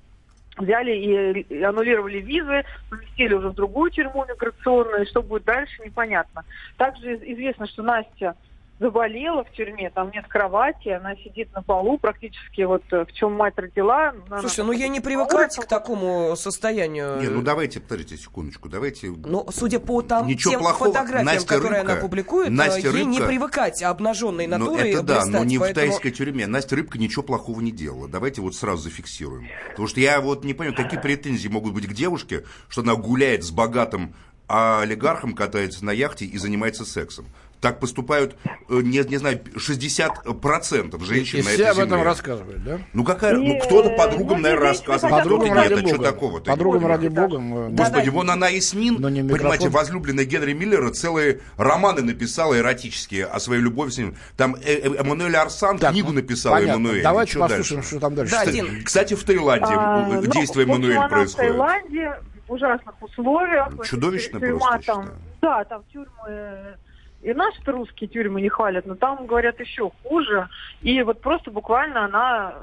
[0.59, 6.45] взяли и аннулировали визы, поместили уже в другую тюрьму миграционную, что будет дальше, непонятно.
[6.77, 8.37] Также известно, что Настя
[8.79, 13.33] заболела в тюрьме, там нет кровати, она сидит на полу практически, вот э, в чем
[13.35, 14.13] мать родила.
[14.41, 17.21] Слушай, ну я не привыкать к такому состоянию.
[17.21, 19.09] Не, ну давайте, подождите секундочку, давайте.
[19.09, 20.93] Ну, судя по там, Ничего тем плохого.
[20.93, 25.03] фотографиям, Настя которые Рыбка, она публикует, Настя ей Рыбка, не привыкать обнаженной ну, натурой это
[25.03, 25.87] да, блистать, но не поэтому...
[25.87, 26.47] в тайской тюрьме.
[26.47, 28.09] Настя Рыбка ничего плохого не делала.
[28.09, 29.49] Давайте вот сразу зафиксируем.
[29.71, 33.45] Потому что я вот не понимаю, какие претензии могут быть к девушке, что она гуляет
[33.45, 34.15] с богатым
[34.49, 37.27] олигархом, катается на яхте и занимается сексом.
[37.63, 42.65] Так поступают, э, не, не знаю, 60% женщин и на все этой об этом рассказывают,
[42.65, 42.81] да?
[42.93, 46.51] Ну, какая, ну кто-то подругам, ну, наверное, рассказывает, а кто-то нет, а что такого-то?
[46.51, 47.39] Подругам ради бога.
[47.71, 53.39] Господи, вон она Ясмин, Но не понимаете, возлюбленная Генри Миллера, целые романы написала эротические о
[53.39, 54.17] своей любови с ним.
[54.37, 56.81] Там э- э- Эммануэль Арсан Так, книгу ну, написала понятно.
[56.81, 57.03] Эммануэль.
[57.05, 57.91] Давайте Чё послушаем, дальше?
[57.91, 58.33] что там дальше.
[58.33, 58.85] Да, Кстати, Дин.
[58.85, 61.33] кстати, в Таиланде А, ну, действие общем, Эммануэль происходит.
[61.33, 63.69] в Таиланде в ужасных условиях.
[63.89, 65.09] Чудовищно Тюрьма просто, там.
[65.41, 66.77] Да, там тюрьмы
[67.23, 70.49] и наши русские тюрьмы не хвалят, но там говорят еще хуже.
[70.81, 72.55] И вот просто буквально она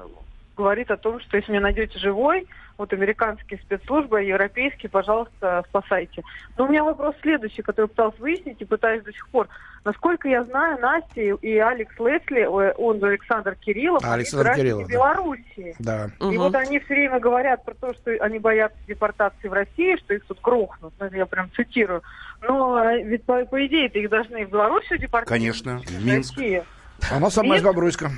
[0.56, 2.46] говорит о том, что если меня найдете живой,
[2.78, 6.24] вот американские спецслужбы, европейские, пожалуйста, спасайте.
[6.58, 9.48] Но у меня вопрос следующий, который я пыталась выяснить и пытаюсь до сих пор.
[9.86, 14.64] Насколько я знаю, Настя и- и Алекс Лесли, он же Александр Кириллов, они Александр граждане
[14.70, 14.94] Кириллов, да.
[14.94, 15.76] Белоруссии.
[15.80, 16.10] Да.
[16.32, 20.14] И вот они все время говорят про то, что они боятся депортации в России, что
[20.14, 20.94] их тут грохнут.
[21.00, 22.02] Ну, это я прям цитирую.
[22.42, 25.28] Но э, ведь по, по идее-то их должны в Белоруссию депортировать.
[25.28, 26.38] Конечно, в в Минск.
[26.38, 26.66] Россию.
[27.12, 27.62] Она сама из?
[27.64, 28.12] Бобруйска.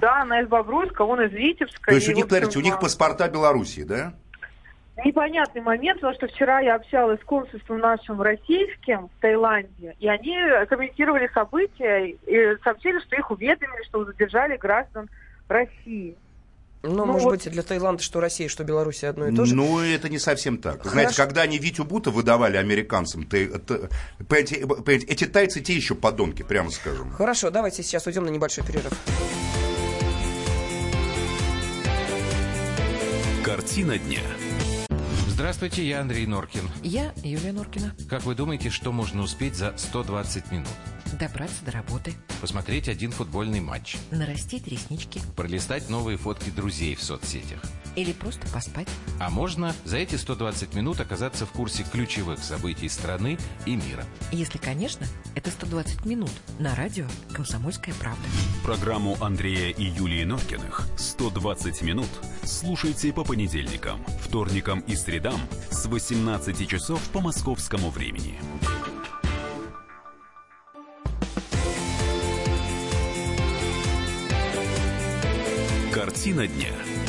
[0.00, 1.90] Да, она из Бобруйска, он из Витебска.
[1.90, 4.14] То есть и, у них, в общем, смотрите, у них паспорта Белоруссии, да?
[5.04, 10.36] Непонятный момент, потому что вчера я общалась с консульством нашим российским в Таиланде, и они
[10.68, 15.08] комментировали события и сообщили, что их уведомили, что задержали граждан
[15.48, 16.16] России.
[16.84, 19.44] Ну, Ну, может вот- быть, и для Таиланда, что Россия, что Беларусь одно и то
[19.44, 19.54] же.
[19.54, 20.78] Ну, это не совсем так.
[20.78, 20.90] Хорошо.
[20.90, 23.88] Знаете, когда они Витю Бута выдавали американцам, ты, ты-
[24.28, 27.10] понимаете, понимаете, эти тайцы те еще подонки, прямо скажем.
[27.12, 28.92] Хорошо, давайте сейчас уйдем на небольшой перерыв.
[33.44, 34.20] Картина дня.
[35.42, 36.70] Здравствуйте, я Андрей Норкин.
[36.84, 37.92] Я Юлия Норкина.
[38.08, 40.68] Как вы думаете, что можно успеть за 120 минут?
[41.18, 42.14] Добраться до работы.
[42.40, 45.20] Посмотреть один футбольный матч, Нарастить реснички.
[45.36, 47.60] пролистать новые фотки друзей в соцсетях.
[47.96, 48.88] Или просто поспать.
[49.20, 53.36] А можно за эти 120 минут оказаться в курсе ключевых событий страны
[53.66, 54.04] и мира.
[54.30, 58.22] Если, конечно, это 120 минут на радио «Комсомольская правда».
[58.64, 62.08] Программу Андрея и Юлии Норкиных «120 минут»
[62.44, 68.38] слушайте по понедельникам, вторникам и средам средам с 18 часов по московскому времени.
[75.92, 77.01] Картина дня.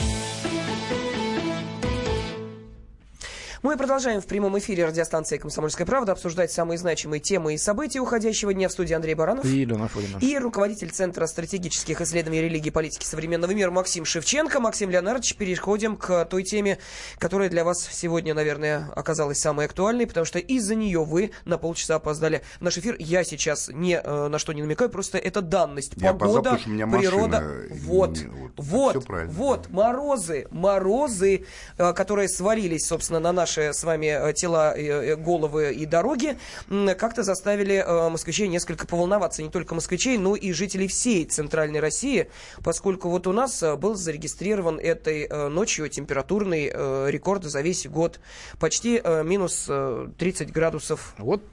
[3.63, 8.53] Мы продолжаем в прямом эфире радиостанции «Комсомольская правда» обсуждать самые значимые темы и события уходящего
[8.53, 9.45] дня в студии Андрей Баранов.
[9.45, 10.17] И Елена Фодина.
[10.19, 14.59] И руководитель Центра стратегических исследований религии и политики современного мира Максим Шевченко.
[14.59, 16.77] Максим Леонардович, переходим к той теме,
[17.19, 21.95] которая для вас сегодня, наверное, оказалась самой актуальной, потому что из-за нее вы на полчаса
[21.95, 22.97] опоздали в наш эфир.
[22.99, 25.93] Я сейчас ни э, на что не намекаю, просто это данность.
[25.95, 27.39] Я Погода, опоздал, у меня природа.
[27.39, 31.45] машина, Вот, не- вот, всё вот, морозы, морозы,
[31.77, 36.37] э, которые свалились, собственно, на наши с вами э, тела, э, э, головы и дороги,
[36.97, 39.43] как-то заставили москвичей несколько поволноваться.
[39.43, 42.29] Не только москвичей, но и жителей всей центральной России,
[42.63, 46.67] поскольку вот у нас был зарегистрирован этой ночью температурный
[47.11, 48.19] рекорд за весь год.
[48.59, 51.13] Почти минус э, 30 градусов.
[51.17, 51.43] Вот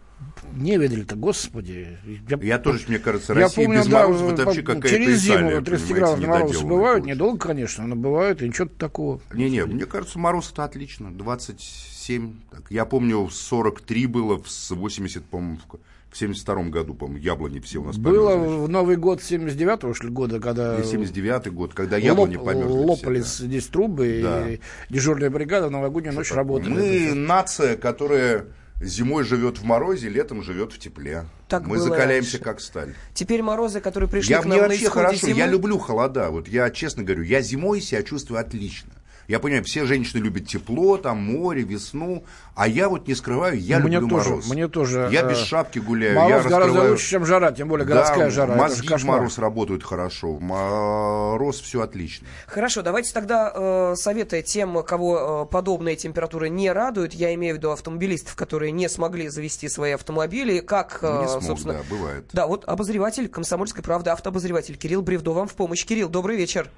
[0.54, 1.98] не видели-то, господи.
[2.42, 5.36] Я тоже, мне кажется, Я Россия помню, без да, морозов это вообще какая-то через зиму
[5.38, 9.20] Италия, 30 понимаете, градусов морозы бывают, недолго, конечно, но бывает, и ничего такого.
[9.32, 11.10] Не-не, мне кажется, мороз это отлично.
[11.12, 12.34] 27.
[12.50, 15.78] Так, я помню, 43 было в с 80, по-моему, в
[16.10, 18.56] в 72 году, по-моему, яблони все у нас Было померзли.
[18.64, 20.76] в Новый год 79-го, что ли, года, когда...
[20.80, 22.68] И 79 год, когда яблони лоп- померзли.
[22.68, 23.46] все, Лопались да.
[23.46, 24.50] здесь трубы, Да.
[24.50, 24.58] и
[24.88, 26.68] дежурная бригада в новогоднюю ночь работала.
[26.74, 28.46] Мы нация, которая
[28.80, 31.26] зимой живет в морозе, летом живет в тепле.
[31.48, 32.38] Так Мы закаляемся раньше.
[32.44, 32.94] как сталь.
[33.14, 35.38] Теперь морозы, которые пришли Я, к мне нам на вообще исходе хорошо, зимы.
[35.38, 36.30] я люблю холода.
[36.30, 38.90] Вот я честно говорю, я зимой себя чувствую отлично.
[39.30, 42.24] Я понимаю, все женщины любят тепло, там море, весну,
[42.56, 44.50] а я вот не скрываю, я мне люблю тоже, мороз.
[44.50, 45.08] Мне тоже.
[45.12, 48.24] Я э, без шапки гуляю, Мороз я гораздо раскрываю- лучше, чем жара, тем более городская
[48.24, 48.56] да, жара.
[48.56, 52.26] Мозги в мороз работают хорошо, в мороз все отлично.
[52.48, 57.14] Хорошо, давайте тогда э, советы тем, кого э, подобные температуры не радуют.
[57.14, 60.58] Я имею в виду автомобилистов, которые не смогли завести свои автомобили.
[60.58, 61.74] Как, э, Не смог, собственно...
[61.74, 62.24] да, бывает.
[62.32, 65.86] Да, вот обозреватель «Комсомольской правды», автообозреватель Кирилл Бревдо вам в помощь.
[65.86, 66.68] Кирилл, добрый вечер.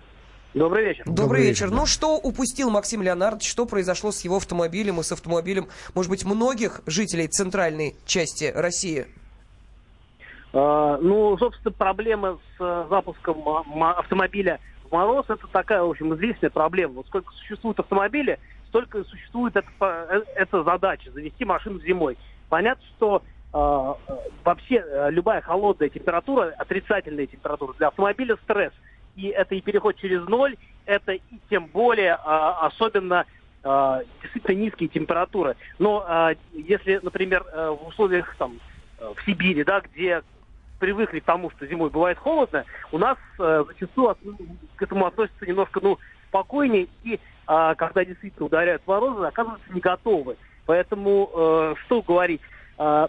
[0.55, 1.05] Добрый вечер.
[1.07, 1.71] Добрый, вечер.
[1.71, 3.51] Ну, что упустил Максим Леонардович?
[3.51, 9.07] Что произошло с его автомобилем и с автомобилем, может быть, многих жителей центральной части России?
[10.53, 16.15] А, Ну, собственно, проблема с э, запуском м- автомобиля в мороз это такая, в общем,
[16.17, 16.95] известная проблема.
[16.97, 18.37] Вот сколько существует автомобилей,
[18.69, 22.19] столько существует эта, по- э, эта задача завести машину зимой.
[22.51, 23.23] Понятно, что
[23.55, 24.13] а, э,
[24.45, 28.73] вообще э, любая холодная температура, отрицательная температура для автомобиля стресс.
[29.17, 30.57] И это и переход через ноль,
[30.87, 33.27] это и тем более а, особенно
[33.63, 35.57] а, действительно низкие температуры.
[35.79, 38.59] Но а, если, например, э, в условиях там
[38.99, 40.23] э, в Сибири, да, где
[40.81, 44.17] привыкли к тому, что зимой бывает холодно, у нас э, зачастую
[44.77, 45.99] к этому относятся немножко ну,
[46.29, 50.37] спокойнее, и а, когда действительно ударяют морозы, оказываются не готовы.
[50.67, 52.41] Поэтому э, что говорить?
[52.79, 53.09] А,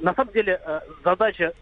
[0.00, 1.52] на самом деле э, задача,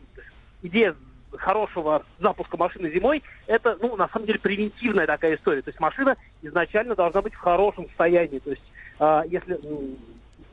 [0.63, 0.95] идея
[1.37, 5.63] хорошего запуска машины зимой, это, ну, на самом деле, превентивная такая история.
[5.63, 8.39] То есть машина изначально должна быть в хорошем состоянии.
[8.39, 8.63] То есть,
[8.99, 9.97] а, если м,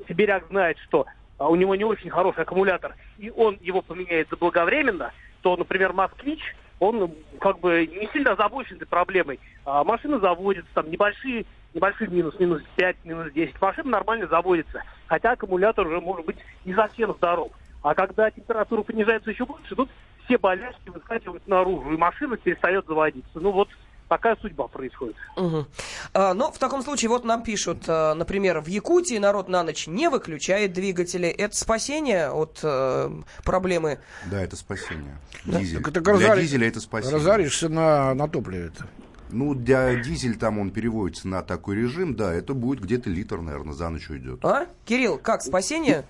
[0.07, 1.05] сибиряк знает, что
[1.37, 5.11] а, у него не очень хороший аккумулятор, и он его поменяет заблаговременно,
[5.41, 6.41] то, например, москвич,
[6.79, 9.39] он как бы не сильно озабочен этой проблемой.
[9.65, 13.59] А машина заводится, там небольшие, небольшой минус, минус 5, минус 10.
[13.59, 17.51] Машина нормально заводится, хотя аккумулятор уже может быть не совсем здоров.
[17.81, 19.89] А когда температура понижается еще больше, тут
[20.27, 23.39] все болячки выскакивают наружу, и машина перестает заводиться.
[23.39, 23.69] Ну вот
[24.09, 25.15] такая судьба происходит.
[25.35, 25.67] Мгм.
[26.13, 29.87] А, ну, в таком случае, вот нам пишут, а, например, в Якутии народ на ночь
[29.87, 31.27] не выключает двигатели.
[31.27, 33.09] Это спасение от э,
[33.43, 33.99] проблемы?
[34.29, 35.17] Да, это спасение.
[35.45, 35.59] Да.
[35.59, 35.77] Дизель.
[35.79, 37.17] Так это Для разори- дизеля это спасение.
[37.17, 38.87] Разоришься на, на топливе это.
[39.29, 43.73] Ну, для дизель там он переводится на такой режим, да, это будет где-то литр, наверное,
[43.73, 44.43] за ночь уйдет.
[44.45, 44.67] А?
[44.85, 46.05] Кирилл, как, спасение?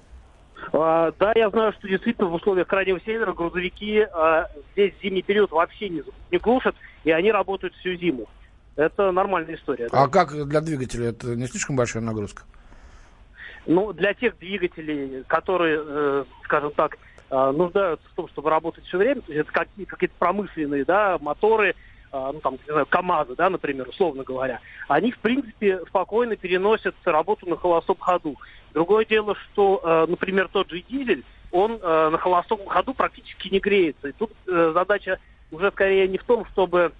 [0.74, 5.22] А, да, я знаю, что действительно в условиях крайнего севера грузовики а, здесь в зимний
[5.22, 8.28] период вообще не, не глушат, и они работают всю зиму.
[8.76, 9.90] Это нормальная история.
[9.92, 10.04] да.
[10.04, 11.10] А как для двигателя?
[11.10, 12.44] Это не слишком большая нагрузка?
[13.66, 16.98] Ну, для тех двигателей, которые, э, скажем так,
[17.30, 21.18] э, нуждаются в том, чтобы работать все время, то есть это какие- какие-то промышленные да,
[21.20, 21.76] моторы,
[22.12, 27.48] ну, там, не знаю, КАМАЗы, да, например, условно говоря, они, в принципе, спокойно переносят работу
[27.48, 28.38] на холостом ходу.
[28.74, 33.60] Другое дело, что, э, например, тот же дизель, он э, на холостом ходу практически не
[33.60, 34.10] греется.
[34.10, 35.20] И тут э, задача
[35.52, 36.92] уже скорее не в том, чтобы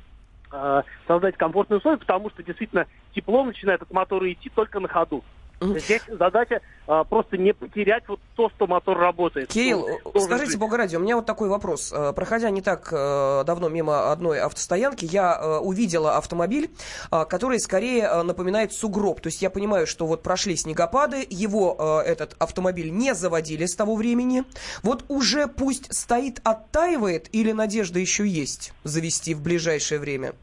[1.06, 5.22] создать комфортные условия, потому что действительно тепло начинает от мотора идти только на ходу.
[5.60, 9.50] Здесь задача э, просто не потерять вот то, что мотор работает.
[9.50, 10.60] Кирилл, Ну, должен скажите, быть.
[10.60, 11.92] Бога ради, у меня вот такой вопрос.
[11.92, 16.70] Э, Проходя не так э, давно мимо одной автостоянки, я э, увидела автомобиль,
[17.12, 19.22] э, который скорее э, напоминает сугроб.
[19.22, 23.76] То есть я понимаю, что вот прошли снегопады, его э, этот автомобиль не заводили с
[23.76, 24.44] того времени.
[24.84, 30.34] Вот уже пусть стоит, оттаивает или надежда еще есть завести в ближайшее время?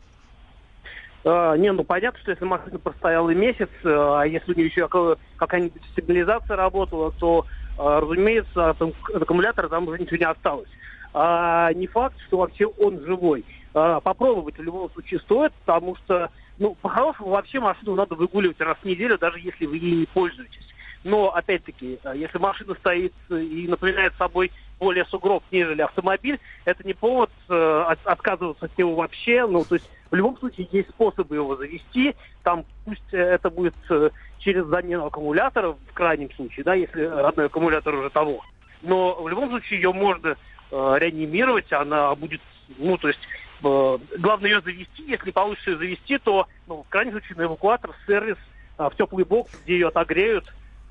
[1.24, 4.88] Э, не, ну понятно, что если машина простояла месяц, э, а если у нее еще
[5.36, 7.46] какая-нибудь сигнализация работала, то,
[7.78, 8.82] э, разумеется, от
[9.14, 10.68] аккумулятора там уже ничего не осталось.
[11.14, 13.44] А не факт, что вообще он живой.
[13.72, 18.76] А, попробовать в любом случае стоит, потому что, ну, по-хорошему, вообще машину надо выгуливать раз
[18.82, 20.74] в неделю, даже если вы ей не пользуетесь.
[21.04, 24.50] Но, опять-таки, если машина стоит и напоминает собой
[24.80, 29.46] более сугроб, нежели автомобиль, это не повод э, отказываться от него вообще.
[29.46, 32.14] Ну, то есть в любом случае есть способы его завести.
[32.44, 37.92] Там пусть это будет э, через замену аккумулятора в крайнем случае, да, если родной аккумулятор
[37.96, 38.40] уже того.
[38.82, 40.36] Но в любом случае ее можно
[40.70, 42.40] э, реанимировать, она будет,
[42.78, 43.18] ну, то есть
[43.64, 45.02] э, главное ее завести.
[45.02, 48.36] Если получится ее завести, то, ну, в крайнем случае, на эвакуатор, сервис,
[48.78, 50.44] э, в теплый бокс, где ее отогреют,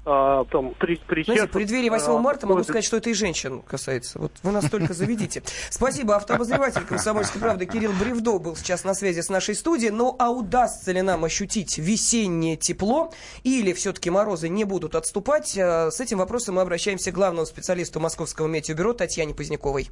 [0.06, 3.62] а, там, при, при Знаете, в преддверии 8 марта могу сказать, что это и женщин
[3.62, 4.20] касается.
[4.20, 5.44] Вот вы нас только заведите.
[5.70, 6.16] Спасибо.
[6.16, 9.92] Автообозреватель «Комсомольской правды» Кирилл Бревдо был сейчас на связи с нашей студией.
[9.92, 15.58] Ну, а удастся ли нам ощутить весеннее тепло или все-таки морозы не будут отступать?
[15.58, 19.90] Э, с этим вопросом мы обращаемся к главному специалисту Московского метеобюро Татьяне Поздняковой.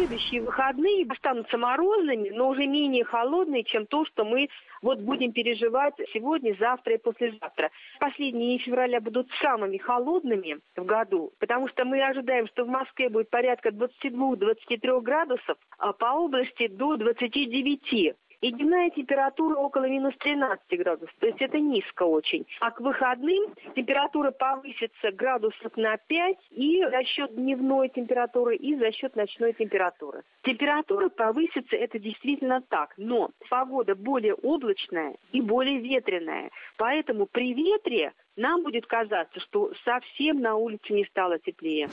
[0.00, 4.48] Следующие выходные останутся морозными, но уже менее холодные, чем то, что мы
[4.80, 7.70] вот будем переживать сегодня, завтра и послезавтра.
[7.98, 13.28] Последние февраля будут самыми холодными в году, потому что мы ожидаем, что в Москве будет
[13.28, 21.14] порядка 22-23 градусов, а по области до 29 и дневная температура около минус 13 градусов.
[21.18, 22.46] То есть это низко очень.
[22.60, 28.92] А к выходным температура повысится градусов на 5 и за счет дневной температуры, и за
[28.92, 30.22] счет ночной температуры.
[30.42, 32.94] Температура повысится, это действительно так.
[32.96, 36.50] Но погода более облачная и более ветреная.
[36.76, 41.88] Поэтому при ветре нам будет казаться, что совсем на улице не стало теплее.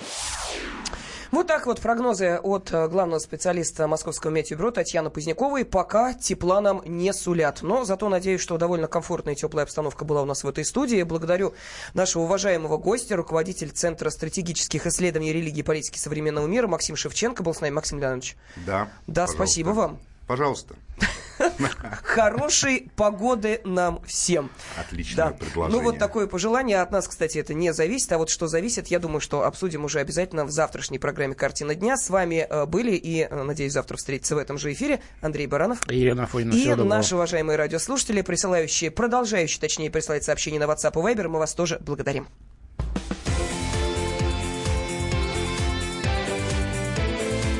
[1.31, 5.65] Вот так вот прогнозы от э, главного специалиста Московского метеобюро Татьяны Поздняковой.
[5.65, 7.61] Пока тепла нам не сулят.
[7.61, 11.03] Но зато надеюсь, что довольно комфортная и теплая обстановка была у нас в этой студии.
[11.03, 11.53] Благодарю
[11.93, 17.53] нашего уважаемого гостя, руководитель Центра стратегических исследований религии и политики современного мира Максим Шевченко был
[17.53, 17.73] с нами.
[17.73, 18.37] Максим Леонидович.
[18.65, 18.89] Да.
[19.05, 19.35] Да, пожалуйста.
[19.35, 19.99] спасибо вам.
[20.27, 20.75] Пожалуйста.
[22.03, 24.49] Хорошей погоды нам всем.
[24.75, 25.31] Отличное да.
[25.31, 25.81] предложение.
[25.81, 26.81] Ну, вот такое пожелание.
[26.81, 28.11] От нас, кстати, это не зависит.
[28.11, 31.95] А вот что зависит, я думаю, что обсудим уже обязательно в завтрашней программе «Картина дня».
[31.95, 35.79] С вами э, были и, э, надеюсь, завтра встретиться в этом же эфире Андрей Баранов.
[35.89, 36.53] И Елена Афонина.
[36.53, 41.27] И наши уважаемые радиослушатели, присылающие, продолжающие, точнее, присылать сообщения на WhatsApp и Viber.
[41.27, 42.27] Мы вас тоже благодарим.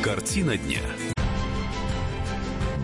[0.04, 0.82] Картина дня.